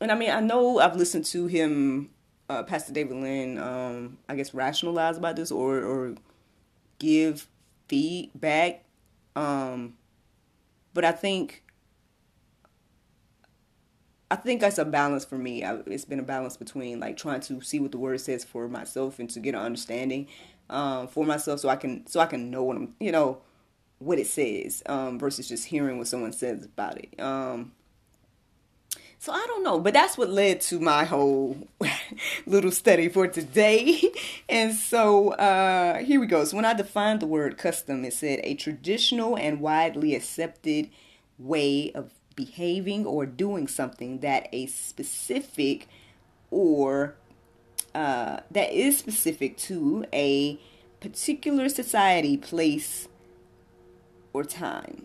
and 0.00 0.10
I 0.10 0.14
mean, 0.14 0.30
I 0.30 0.40
know 0.40 0.78
I've 0.78 0.96
listened 0.96 1.24
to 1.26 1.46
him, 1.46 2.10
uh, 2.48 2.62
Pastor 2.62 2.92
David 2.92 3.16
Lynn, 3.16 3.58
um, 3.58 4.18
I 4.28 4.36
guess 4.36 4.54
rationalize 4.54 5.16
about 5.16 5.36
this 5.36 5.50
or, 5.50 5.78
or 5.78 6.14
give 6.98 7.46
feedback. 7.88 8.84
Um, 9.36 9.94
but 10.94 11.04
I 11.04 11.12
think 11.12 11.62
I 14.32 14.36
think 14.36 14.62
that's 14.62 14.78
a 14.78 14.86
balance 14.86 15.26
for 15.26 15.36
me. 15.36 15.62
I, 15.62 15.74
it's 15.84 16.06
been 16.06 16.18
a 16.18 16.22
balance 16.22 16.56
between 16.56 16.98
like 17.00 17.18
trying 17.18 17.42
to 17.42 17.60
see 17.60 17.78
what 17.78 17.92
the 17.92 17.98
word 17.98 18.18
says 18.18 18.44
for 18.44 18.66
myself 18.66 19.18
and 19.18 19.28
to 19.28 19.40
get 19.40 19.54
an 19.54 19.60
understanding 19.60 20.26
um, 20.70 21.06
for 21.06 21.26
myself, 21.26 21.60
so 21.60 21.68
I 21.68 21.76
can 21.76 22.06
so 22.06 22.18
I 22.18 22.24
can 22.24 22.50
know 22.50 22.62
what 22.62 22.78
I'm 22.78 22.94
you 22.98 23.12
know 23.12 23.42
what 23.98 24.18
it 24.18 24.26
says 24.26 24.82
um, 24.86 25.18
versus 25.18 25.50
just 25.50 25.66
hearing 25.66 25.98
what 25.98 26.08
someone 26.08 26.32
says 26.32 26.64
about 26.64 26.96
it. 26.96 27.20
Um, 27.20 27.72
so 29.18 29.32
I 29.32 29.44
don't 29.48 29.62
know, 29.62 29.78
but 29.78 29.92
that's 29.92 30.16
what 30.16 30.30
led 30.30 30.62
to 30.62 30.80
my 30.80 31.04
whole 31.04 31.68
little 32.46 32.70
study 32.70 33.10
for 33.10 33.26
today. 33.26 34.00
and 34.48 34.74
so 34.74 35.32
uh, 35.32 35.98
here 35.98 36.18
we 36.18 36.26
go. 36.26 36.42
So 36.44 36.56
when 36.56 36.64
I 36.64 36.72
defined 36.72 37.20
the 37.20 37.26
word 37.26 37.58
custom, 37.58 38.02
it 38.06 38.14
said 38.14 38.40
a 38.44 38.54
traditional 38.54 39.36
and 39.36 39.60
widely 39.60 40.14
accepted 40.14 40.88
way 41.38 41.92
of 41.92 42.12
behaving 42.32 43.06
or 43.06 43.26
doing 43.26 43.68
something 43.68 44.18
that 44.20 44.48
a 44.52 44.66
specific 44.66 45.88
or 46.50 47.14
uh, 47.94 48.40
that 48.50 48.72
is 48.72 48.98
specific 48.98 49.56
to 49.56 50.04
a 50.12 50.58
particular 51.00 51.68
society, 51.68 52.36
place, 52.36 53.08
or 54.32 54.44
time. 54.44 55.04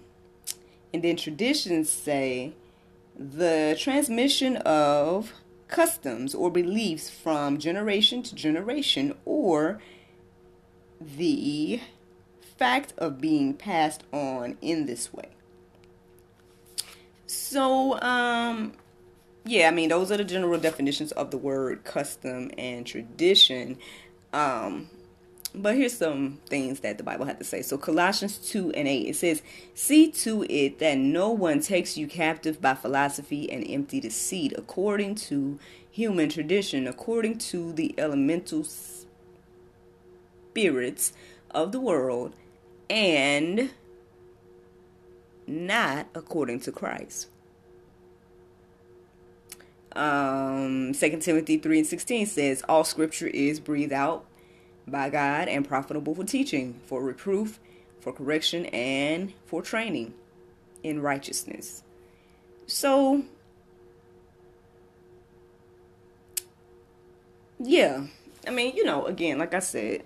And 0.94 1.04
then 1.04 1.18
traditions 1.18 1.90
say 1.90 2.54
the 3.18 3.76
transmission 3.78 4.58
of 4.58 5.34
customs 5.68 6.34
or 6.34 6.50
beliefs 6.50 7.10
from 7.10 7.58
generation 7.58 8.24
to 8.24 8.36
generation, 8.36 9.16
or 9.26 9.82
the 11.00 11.82
fact 12.58 12.94
of 12.98 13.20
being 13.20 13.54
passed 13.54 14.04
on 14.14 14.58
in 14.62 14.86
this 14.86 15.14
way. 15.14 15.30
So, 17.50 17.98
um, 18.02 18.74
yeah, 19.46 19.70
I 19.70 19.72
mean, 19.72 19.88
those 19.88 20.12
are 20.12 20.18
the 20.18 20.26
general 20.26 20.60
definitions 20.60 21.14
of 21.14 21.32
the 21.32 21.38
word 21.38 21.86
custom 21.86 22.52
and 22.58 22.86
tradition. 22.86 23.78
Um, 24.34 24.90
but 25.56 25.78
here's 25.78 25.98
some 25.98 26.40
things 26.48 26.82
that 26.82 26.98
the 26.98 27.06
Bible 27.06 27.26
had 27.26 27.40
to 27.40 27.46
say. 27.46 27.62
So 27.62 27.78
Colossians 27.78 28.38
2 28.50 28.74
and 28.74 28.86
8, 28.86 29.08
it 29.08 29.16
says, 29.16 29.42
See 29.74 30.12
to 30.12 30.46
it 30.50 30.80
that 30.80 30.98
no 30.98 31.32
one 31.32 31.62
takes 31.62 31.96
you 31.96 32.06
captive 32.06 32.60
by 32.60 32.74
philosophy 32.74 33.50
and 33.50 33.66
empty 33.66 34.02
deceit, 34.02 34.52
according 34.58 35.16
to 35.16 35.58
human 35.90 36.28
tradition, 36.28 36.86
according 36.86 37.38
to 37.38 37.72
the 37.72 37.96
elemental 37.98 38.66
spirits 40.52 41.14
of 41.52 41.72
the 41.72 41.80
world, 41.80 42.34
and 42.90 43.70
not 45.48 46.08
according 46.14 46.60
to 46.60 46.74
Christ. 46.74 47.30
Um, 49.98 50.94
2 50.94 51.18
Timothy 51.18 51.58
3 51.58 51.80
and 51.80 51.88
16 51.88 52.28
says, 52.28 52.64
All 52.70 52.84
scripture 52.84 53.28
is 53.28 53.60
breathed 53.60 53.92
out 53.92 54.26
by 54.88 55.10
God 55.10 55.48
and 55.48 55.68
profitable 55.68 56.14
for 56.14 56.24
teaching, 56.24 56.80
for 56.86 57.02
reproof, 57.02 57.60
for 58.00 58.14
correction, 58.14 58.68
and 58.68 59.34
for 59.46 59.64
training 59.64 60.14
in 60.84 61.02
righteousness. 61.02 61.82
So, 62.68 63.24
yeah, 67.60 68.06
I 68.48 68.52
mean, 68.52 68.76
you 68.76 68.86
know, 68.86 69.08
again, 69.08 69.40
like 69.40 69.56
I 69.56 69.60
said, 69.60 70.04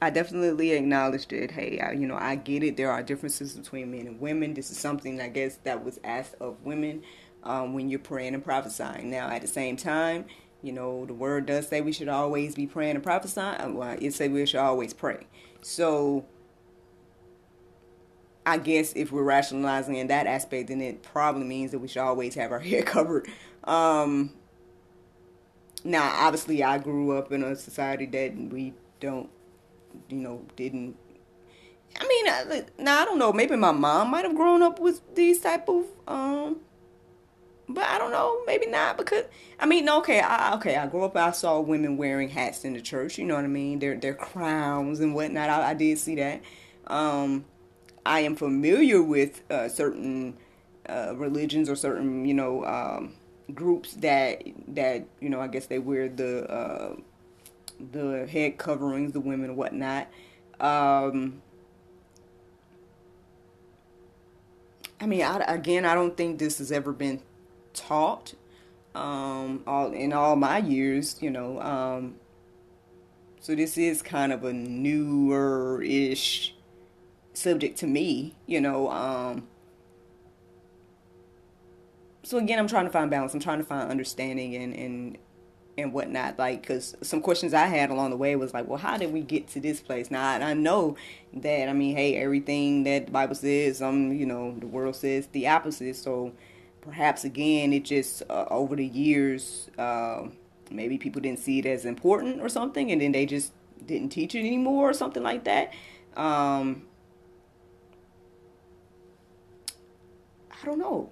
I 0.00 0.08
definitely 0.08 0.72
acknowledged 0.72 1.34
it. 1.34 1.50
Hey, 1.50 1.80
I, 1.80 1.92
you 1.92 2.06
know, 2.06 2.16
I 2.16 2.36
get 2.36 2.62
it. 2.62 2.78
There 2.78 2.90
are 2.90 3.02
differences 3.02 3.54
between 3.54 3.90
men 3.90 4.06
and 4.06 4.20
women. 4.20 4.54
This 4.54 4.70
is 4.70 4.78
something 4.78 5.20
I 5.20 5.28
guess 5.28 5.58
that 5.64 5.84
was 5.84 6.00
asked 6.02 6.36
of 6.40 6.64
women 6.64 7.02
um, 7.42 7.74
when 7.74 7.88
you're 7.88 7.98
praying 7.98 8.34
and 8.34 8.44
prophesying. 8.44 9.10
Now, 9.10 9.28
at 9.28 9.42
the 9.42 9.48
same 9.48 9.76
time, 9.76 10.26
you 10.62 10.72
know, 10.72 11.06
the 11.06 11.14
word 11.14 11.46
does 11.46 11.68
say 11.68 11.80
we 11.80 11.92
should 11.92 12.08
always 12.08 12.54
be 12.54 12.66
praying 12.66 12.96
and 12.96 13.04
prophesying. 13.04 13.74
Well, 13.74 13.96
it 14.00 14.14
says 14.14 14.30
we 14.30 14.44
should 14.46 14.60
always 14.60 14.92
pray. 14.92 15.26
So, 15.62 16.24
I 18.44 18.58
guess 18.58 18.92
if 18.94 19.12
we're 19.12 19.22
rationalizing 19.22 19.96
in 19.96 20.06
that 20.08 20.26
aspect, 20.26 20.68
then 20.68 20.80
it 20.80 21.02
probably 21.02 21.44
means 21.44 21.70
that 21.72 21.78
we 21.78 21.88
should 21.88 22.02
always 22.02 22.34
have 22.34 22.50
our 22.50 22.58
hair 22.60 22.82
covered. 22.82 23.28
Um, 23.64 24.32
now, 25.84 26.10
obviously, 26.16 26.64
I 26.64 26.78
grew 26.78 27.16
up 27.16 27.30
in 27.30 27.44
a 27.44 27.54
society 27.54 28.06
that 28.06 28.36
we 28.36 28.74
don't, 29.00 29.30
you 30.08 30.16
know, 30.16 30.44
didn't. 30.56 30.96
I 32.00 32.06
mean, 32.06 32.64
now 32.78 33.02
I 33.02 33.04
don't 33.04 33.18
know. 33.18 33.32
Maybe 33.32 33.56
my 33.56 33.72
mom 33.72 34.10
might 34.10 34.24
have 34.24 34.34
grown 34.34 34.62
up 34.62 34.78
with 34.78 35.00
these 35.14 35.40
type 35.40 35.68
of 35.68 35.84
um, 36.06 36.60
but 37.68 37.84
I 37.84 37.98
don't 37.98 38.10
know, 38.10 38.40
maybe 38.46 38.66
not 38.66 38.96
because 38.96 39.24
I 39.60 39.66
mean, 39.66 39.88
okay, 39.88 40.20
I, 40.20 40.54
okay, 40.54 40.76
I 40.76 40.86
grew 40.86 41.04
up. 41.04 41.16
I 41.16 41.32
saw 41.32 41.60
women 41.60 41.96
wearing 41.96 42.30
hats 42.30 42.64
in 42.64 42.72
the 42.72 42.80
church. 42.80 43.18
You 43.18 43.24
know 43.24 43.34
what 43.34 43.44
I 43.44 43.48
mean? 43.48 43.78
Their 43.78 43.96
their 43.96 44.14
crowns 44.14 45.00
and 45.00 45.14
whatnot. 45.14 45.50
I, 45.50 45.70
I 45.70 45.74
did 45.74 45.98
see 45.98 46.14
that. 46.16 46.40
Um, 46.86 47.44
I 48.06 48.20
am 48.20 48.36
familiar 48.36 49.02
with 49.02 49.42
uh, 49.50 49.68
certain 49.68 50.38
uh, 50.88 51.14
religions 51.16 51.68
or 51.68 51.76
certain 51.76 52.24
you 52.24 52.34
know 52.34 52.64
um, 52.64 53.14
groups 53.54 53.94
that 53.94 54.42
that 54.68 55.06
you 55.20 55.28
know 55.28 55.40
I 55.40 55.48
guess 55.48 55.66
they 55.66 55.78
wear 55.78 56.08
the 56.08 56.50
uh, 56.50 56.96
the 57.92 58.26
head 58.26 58.56
coverings, 58.58 59.12
the 59.12 59.20
women 59.20 59.50
and 59.50 59.56
whatnot. 59.58 60.08
Um, 60.60 61.42
I 65.00 65.06
mean, 65.06 65.22
I, 65.22 65.38
again, 65.46 65.84
I 65.84 65.94
don't 65.94 66.16
think 66.16 66.38
this 66.38 66.58
has 66.58 66.72
ever 66.72 66.92
been 66.92 67.22
taught 67.78 68.34
um, 68.94 69.62
all 69.66 69.92
in 69.92 70.12
all 70.12 70.36
my 70.36 70.58
years, 70.58 71.16
you 71.20 71.30
know. 71.30 71.60
Um, 71.60 72.16
so 73.40 73.54
this 73.54 73.78
is 73.78 74.02
kind 74.02 74.32
of 74.32 74.44
a 74.44 74.52
newer 74.52 75.82
ish 75.82 76.54
subject 77.32 77.78
to 77.78 77.86
me, 77.86 78.34
you 78.46 78.60
know. 78.60 78.90
Um, 78.90 79.48
so 82.22 82.38
again, 82.38 82.58
I'm 82.58 82.68
trying 82.68 82.84
to 82.84 82.90
find 82.90 83.10
balance. 83.10 83.32
I'm 83.34 83.40
trying 83.40 83.58
to 83.58 83.64
find 83.64 83.90
understanding 83.90 84.54
and 84.56 84.74
and 84.74 85.18
and 85.78 85.92
whatnot. 85.92 86.38
Like, 86.38 86.62
because 86.62 86.96
some 87.02 87.22
questions 87.22 87.54
I 87.54 87.66
had 87.66 87.90
along 87.90 88.10
the 88.10 88.16
way 88.16 88.34
was 88.36 88.52
like, 88.52 88.66
well, 88.66 88.78
how 88.78 88.98
did 88.98 89.12
we 89.12 89.22
get 89.22 89.48
to 89.48 89.60
this 89.60 89.80
place? 89.80 90.10
Now, 90.10 90.28
I, 90.28 90.50
I 90.50 90.54
know 90.54 90.96
that 91.32 91.68
I 91.68 91.72
mean, 91.72 91.96
hey, 91.96 92.16
everything 92.16 92.82
that 92.82 93.06
the 93.06 93.12
Bible 93.12 93.36
says, 93.36 93.80
um, 93.80 94.12
you 94.12 94.26
know, 94.26 94.56
the 94.58 94.66
world 94.66 94.96
says 94.96 95.28
the 95.28 95.46
opposite. 95.46 95.96
So 95.96 96.32
perhaps 96.80 97.24
again 97.24 97.72
it 97.72 97.84
just 97.84 98.22
uh, 98.30 98.46
over 98.50 98.76
the 98.76 98.86
years 98.86 99.70
uh, 99.78 100.22
maybe 100.70 100.98
people 100.98 101.20
didn't 101.20 101.38
see 101.38 101.58
it 101.58 101.66
as 101.66 101.84
important 101.84 102.40
or 102.40 102.48
something 102.48 102.90
and 102.90 103.00
then 103.00 103.12
they 103.12 103.26
just 103.26 103.52
didn't 103.86 104.10
teach 104.10 104.34
it 104.34 104.40
anymore 104.40 104.90
or 104.90 104.92
something 104.92 105.22
like 105.22 105.44
that. 105.44 105.72
Um, 106.16 106.82
i 110.50 110.66
don't 110.66 110.78
know. 110.78 111.10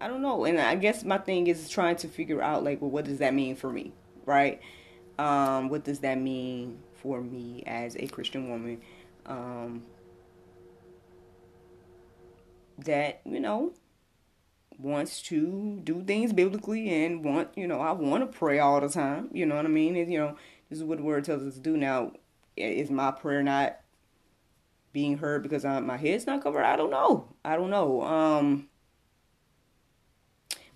I 0.00 0.06
don't 0.06 0.22
know. 0.22 0.44
And 0.44 0.60
i 0.60 0.74
guess 0.76 1.04
my 1.04 1.18
thing 1.18 1.48
is 1.48 1.68
trying 1.68 1.96
to 1.96 2.08
figure 2.08 2.40
out 2.40 2.62
like 2.64 2.80
well 2.80 2.90
what 2.90 3.04
does 3.04 3.18
that 3.18 3.34
mean 3.34 3.56
for 3.56 3.70
me 3.70 3.92
right? 4.28 4.60
Um, 5.18 5.68
what 5.68 5.84
does 5.84 6.00
that 6.00 6.18
mean 6.18 6.78
for 7.02 7.20
me 7.20 7.64
as 7.66 7.96
a 7.96 8.06
christian 8.06 8.48
woman? 8.48 8.82
Um, 9.26 9.82
that 12.84 13.20
you 13.24 13.40
know 13.40 13.72
wants 14.78 15.20
to 15.22 15.80
do 15.82 16.02
things 16.04 16.32
biblically 16.32 17.04
and 17.04 17.24
want, 17.24 17.48
you 17.56 17.66
know, 17.66 17.80
I 17.80 17.92
want 17.92 18.30
to 18.30 18.38
pray 18.38 18.58
all 18.60 18.80
the 18.80 18.88
time. 18.88 19.28
You 19.32 19.44
know 19.44 19.56
what 19.56 19.66
I 19.66 19.68
mean? 19.68 19.96
And, 19.96 20.12
you 20.12 20.18
know, 20.18 20.36
this 20.70 20.78
is 20.78 20.84
what 20.84 20.98
the 20.98 21.04
word 21.04 21.24
tells 21.24 21.42
us 21.42 21.54
to 21.54 21.60
do. 21.60 21.76
Now, 21.76 22.12
is 22.56 22.90
my 22.90 23.10
prayer 23.10 23.42
not 23.42 23.80
being 24.92 25.18
heard 25.18 25.42
because 25.42 25.64
I, 25.64 25.80
my 25.80 25.96
head's 25.96 26.26
not 26.26 26.42
covered? 26.42 26.64
I 26.64 26.76
don't 26.76 26.90
know. 26.90 27.28
I 27.44 27.56
don't 27.56 27.70
know. 27.70 28.02
Um, 28.02 28.68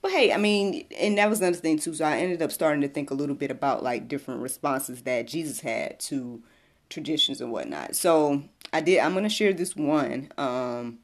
but 0.01 0.11
hey, 0.11 0.33
I 0.33 0.37
mean, 0.37 0.85
and 0.99 1.17
that 1.19 1.31
was 1.31 1.41
another 1.41 1.57
thing 1.57 1.79
too. 1.79 1.95
So 1.95 2.05
I 2.05 2.19
ended 2.19 2.43
up 2.43 2.51
starting 2.51 2.81
to 2.83 2.89
think 2.89 3.11
a 3.11 3.15
little 3.15 3.37
bit 3.37 3.53
about 3.53 3.85
like 3.85 4.09
different 4.09 4.43
responses 4.43 5.03
that 5.03 5.29
Jesus 5.29 5.61
had 5.61 6.01
to 6.01 6.43
traditions 6.91 7.41
and 7.41 7.53
whatnot. 7.53 7.95
So 7.95 8.43
I 8.73 8.81
did. 8.81 8.99
I'm 8.99 9.15
gonna 9.15 9.29
share 9.29 9.53
this 9.53 9.77
one. 9.77 10.31
Um, 10.37 10.99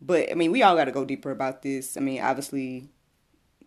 but 0.00 0.30
I 0.30 0.34
mean, 0.34 0.52
we 0.52 0.62
all 0.62 0.76
got 0.76 0.84
to 0.84 0.92
go 0.92 1.04
deeper 1.04 1.30
about 1.30 1.62
this. 1.62 1.96
I 1.96 2.00
mean, 2.00 2.20
obviously, 2.20 2.88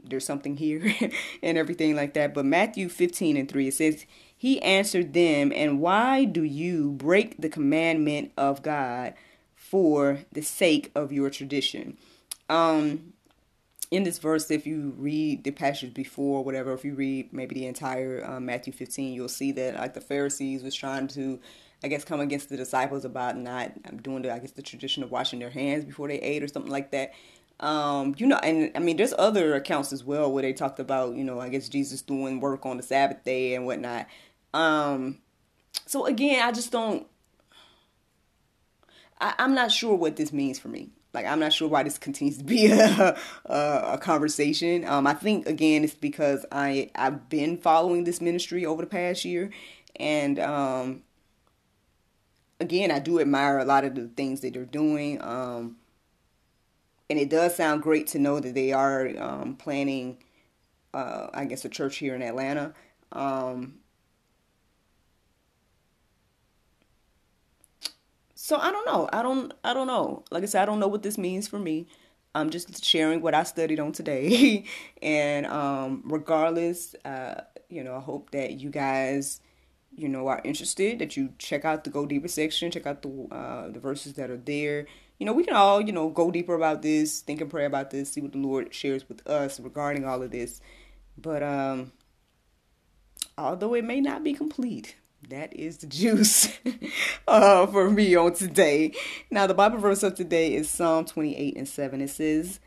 there's 0.03 0.25
something 0.25 0.57
here 0.57 0.93
and 1.43 1.57
everything 1.57 1.95
like 1.95 2.13
that. 2.13 2.33
But 2.33 2.45
Matthew 2.45 2.89
15 2.89 3.37
and 3.37 3.49
3, 3.49 3.67
it 3.67 3.73
says, 3.73 4.05
He 4.35 4.61
answered 4.61 5.13
them, 5.13 5.51
And 5.55 5.79
why 5.79 6.25
do 6.25 6.43
you 6.43 6.91
break 6.91 7.41
the 7.41 7.49
commandment 7.49 8.31
of 8.37 8.61
God 8.61 9.13
for 9.55 10.19
the 10.31 10.41
sake 10.41 10.91
of 10.95 11.11
your 11.11 11.29
tradition? 11.29 11.97
Um, 12.49 13.13
in 13.91 14.03
this 14.03 14.19
verse, 14.19 14.51
if 14.51 14.67
you 14.67 14.93
read 14.97 15.43
the 15.43 15.51
passage 15.51 15.93
before, 15.93 16.43
whatever, 16.43 16.73
if 16.73 16.85
you 16.85 16.93
read 16.93 17.33
maybe 17.33 17.55
the 17.55 17.65
entire 17.65 18.23
um, 18.25 18.45
Matthew 18.45 18.71
15, 18.71 19.13
you'll 19.13 19.27
see 19.27 19.51
that 19.53 19.75
like 19.75 19.95
the 19.95 20.01
Pharisees 20.01 20.61
was 20.61 20.75
trying 20.75 21.07
to 21.09 21.39
I 21.83 21.87
guess, 21.87 22.03
come 22.03 22.19
against 22.19 22.49
the 22.49 22.57
disciples 22.57 23.05
about 23.05 23.37
not 23.37 24.03
doing 24.03 24.23
the, 24.23 24.33
I 24.33 24.39
guess, 24.39 24.51
the 24.51 24.61
tradition 24.61 25.01
of 25.03 25.11
washing 25.11 25.39
their 25.39 25.49
hands 25.49 25.85
before 25.85 26.07
they 26.07 26.19
ate 26.19 26.43
or 26.43 26.47
something 26.47 26.71
like 26.71 26.91
that. 26.91 27.13
Um, 27.59 28.15
you 28.17 28.27
know, 28.27 28.37
and 28.37 28.71
I 28.75 28.79
mean, 28.79 28.97
there's 28.97 29.13
other 29.17 29.55
accounts 29.55 29.91
as 29.91 30.03
well 30.03 30.31
where 30.31 30.41
they 30.41 30.53
talked 30.53 30.79
about, 30.79 31.15
you 31.15 31.23
know, 31.23 31.39
I 31.39 31.49
guess 31.49 31.69
Jesus 31.69 32.01
doing 32.01 32.39
work 32.39 32.65
on 32.65 32.77
the 32.77 32.83
Sabbath 32.83 33.23
day 33.23 33.55
and 33.55 33.65
whatnot. 33.65 34.07
Um, 34.53 35.19
so 35.85 36.05
again, 36.05 36.47
I 36.47 36.51
just 36.51 36.71
don't. 36.71 37.05
I, 39.19 39.33
I'm 39.37 39.53
not 39.53 39.71
sure 39.71 39.95
what 39.95 40.15
this 40.15 40.31
means 40.31 40.57
for 40.59 40.69
me. 40.69 40.89
Like, 41.13 41.25
I'm 41.25 41.39
not 41.39 41.51
sure 41.51 41.67
why 41.67 41.83
this 41.83 41.97
continues 41.97 42.37
to 42.37 42.43
be 42.43 42.67
a, 42.67 43.17
a, 43.45 43.81
a 43.93 43.97
conversation. 43.97 44.85
Um, 44.85 45.07
I 45.07 45.13
think 45.13 45.47
again, 45.47 45.83
it's 45.83 45.95
because 45.95 46.45
I 46.51 46.91
I've 46.95 47.29
been 47.29 47.57
following 47.57 48.03
this 48.05 48.21
ministry 48.21 48.65
over 48.65 48.81
the 48.81 48.87
past 48.87 49.25
year, 49.25 49.49
and 49.97 50.39
um, 50.39 51.03
again, 52.59 52.91
I 52.91 52.99
do 52.99 53.19
admire 53.19 53.59
a 53.59 53.65
lot 53.65 53.85
of 53.85 53.95
the 53.95 54.07
things 54.09 54.41
that 54.41 54.53
they're 54.53 54.65
doing. 54.65 55.21
Um, 55.21 55.77
and 57.09 57.17
it 57.19 57.29
does 57.29 57.55
sound 57.55 57.81
great 57.81 58.07
to 58.07 58.19
know 58.19 58.39
that 58.39 58.53
they 58.53 58.71
are 58.71 59.09
um, 59.17 59.55
planning, 59.55 60.17
uh, 60.93 61.27
I 61.33 61.45
guess, 61.45 61.65
a 61.65 61.69
church 61.69 61.97
here 61.97 62.15
in 62.15 62.21
Atlanta. 62.21 62.73
Um, 63.11 63.79
so 68.35 68.57
I 68.57 68.71
don't 68.71 68.85
know. 68.85 69.09
I 69.11 69.21
don't. 69.21 69.53
I 69.63 69.73
don't 69.73 69.87
know. 69.87 70.23
Like 70.31 70.43
I 70.43 70.45
said, 70.45 70.61
I 70.61 70.65
don't 70.65 70.79
know 70.79 70.87
what 70.87 71.03
this 71.03 71.17
means 71.17 71.47
for 71.47 71.59
me. 71.59 71.87
I'm 72.35 72.49
just 72.49 72.83
sharing 72.85 73.21
what 73.21 73.33
I 73.33 73.43
studied 73.43 73.79
on 73.79 73.91
today. 73.91 74.65
and 75.01 75.45
um, 75.47 76.03
regardless, 76.05 76.95
uh, 77.05 77.41
you 77.69 77.83
know, 77.83 77.95
I 77.95 77.99
hope 77.99 78.31
that 78.31 78.53
you 78.59 78.69
guys, 78.69 79.41
you 79.95 80.07
know, 80.07 80.27
are 80.27 80.41
interested, 80.43 80.99
that 80.99 81.17
you 81.17 81.33
check 81.37 81.65
out 81.65 81.83
the 81.83 81.89
Go 81.89 82.05
Deeper 82.05 82.27
section, 82.27 82.71
check 82.71 82.85
out 82.85 83.01
the 83.01 83.27
uh, 83.31 83.69
the 83.69 83.79
verses 83.79 84.13
that 84.13 84.29
are 84.29 84.37
there. 84.37 84.85
You 85.17 85.25
know, 85.25 85.33
we 85.33 85.43
can 85.43 85.55
all, 85.55 85.81
you 85.81 85.91
know, 85.91 86.09
go 86.09 86.31
deeper 86.31 86.55
about 86.55 86.81
this, 86.81 87.19
think 87.19 87.41
and 87.41 87.49
pray 87.49 87.65
about 87.65 87.89
this, 87.91 88.11
see 88.11 88.21
what 88.21 88.31
the 88.31 88.37
Lord 88.37 88.73
shares 88.73 89.07
with 89.09 89.27
us 89.27 89.59
regarding 89.59 90.05
all 90.05 90.23
of 90.23 90.31
this. 90.31 90.61
But 91.17 91.43
um 91.43 91.91
although 93.37 93.73
it 93.73 93.83
may 93.83 94.01
not 94.01 94.23
be 94.23 94.33
complete, 94.33 94.95
that 95.27 95.53
is 95.55 95.77
the 95.77 95.87
juice 96.01 96.49
uh, 97.27 97.65
for 97.67 97.89
me 97.89 98.15
on 98.15 98.33
today. 98.33 98.93
Now, 99.31 99.47
the 99.47 99.53
Bible 99.53 99.79
verse 99.79 100.03
of 100.03 100.15
today 100.15 100.53
is 100.53 100.69
Psalm 100.69 101.05
28 101.05 101.57
and 101.57 101.67
7. 101.67 102.01
It 102.01 102.09
says, 102.09 102.59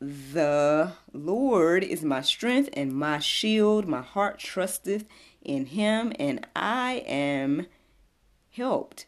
The 0.00 0.92
Lord 1.12 1.84
is 1.84 2.02
my 2.02 2.22
strength 2.22 2.70
and 2.72 2.90
my 2.90 3.18
shield. 3.18 3.86
My 3.86 4.00
heart 4.00 4.38
trusteth 4.38 5.04
in 5.42 5.66
him, 5.66 6.14
and 6.18 6.46
I 6.56 7.04
am 7.06 7.66
helped. 8.50 9.04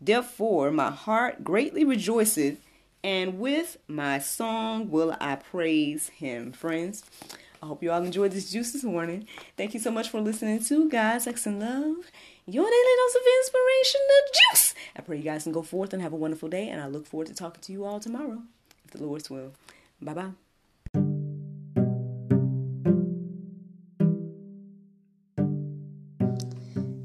Therefore, 0.00 0.70
my 0.70 0.90
heart 0.90 1.44
greatly 1.44 1.84
rejoiceth, 1.84 2.56
and 3.04 3.38
with 3.38 3.76
my 3.86 4.18
song 4.18 4.90
will 4.90 5.14
I 5.20 5.36
praise 5.36 6.08
him. 6.08 6.52
Friends, 6.52 7.04
I 7.62 7.66
hope 7.66 7.82
you 7.82 7.90
all 7.92 8.02
enjoyed 8.02 8.32
this 8.32 8.50
juice 8.50 8.72
this 8.72 8.82
morning. 8.82 9.26
Thank 9.58 9.74
you 9.74 9.80
so 9.80 9.90
much 9.90 10.08
for 10.08 10.22
listening 10.22 10.64
to 10.64 10.88
God, 10.88 11.20
Sex, 11.20 11.44
and 11.44 11.60
Love, 11.60 11.96
your 12.46 12.64
daily 12.64 12.96
dose 12.96 13.14
of 13.14 13.22
inspiration, 13.40 14.00
the 14.08 14.38
juice. 14.38 14.74
I 14.96 15.02
pray 15.02 15.18
you 15.18 15.22
guys 15.22 15.42
can 15.42 15.52
go 15.52 15.60
forth 15.60 15.92
and 15.92 16.00
have 16.00 16.14
a 16.14 16.16
wonderful 16.16 16.48
day, 16.48 16.70
and 16.70 16.80
I 16.80 16.86
look 16.86 17.06
forward 17.06 17.26
to 17.26 17.34
talking 17.34 17.60
to 17.60 17.72
you 17.72 17.84
all 17.84 18.00
tomorrow, 18.00 18.40
if 18.86 18.92
the 18.92 19.04
Lord's 19.04 19.28
will. 19.28 19.52
Bye 20.02 20.14
bye. 20.14 20.30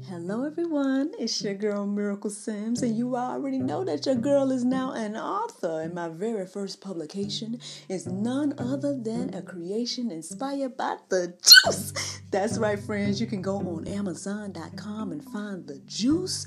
Hello, 0.08 0.44
everyone. 0.44 1.12
It's 1.18 1.42
your 1.42 1.54
girl 1.54 1.86
Miracle 1.86 2.30
Sims, 2.30 2.82
and 2.82 2.96
you 2.96 3.14
already 3.16 3.58
know 3.58 3.84
that 3.84 4.06
your 4.06 4.14
girl 4.14 4.50
is 4.50 4.64
now 4.64 4.92
an 4.92 5.16
author. 5.16 5.82
And 5.82 5.94
my 5.94 6.08
very 6.08 6.46
first 6.46 6.80
publication 6.80 7.60
is 7.88 8.06
none 8.06 8.54
other 8.58 8.98
than 8.98 9.34
a 9.34 9.42
creation 9.42 10.10
inspired 10.10 10.76
by 10.76 10.96
the 11.10 11.34
juice. 11.42 11.92
That's 12.30 12.58
right, 12.58 12.78
friends. 12.78 13.20
You 13.20 13.26
can 13.26 13.42
go 13.42 13.58
on 13.58 13.86
Amazon.com 13.86 15.12
and 15.12 15.22
find 15.22 15.66
the 15.66 15.78
juice 15.80 16.46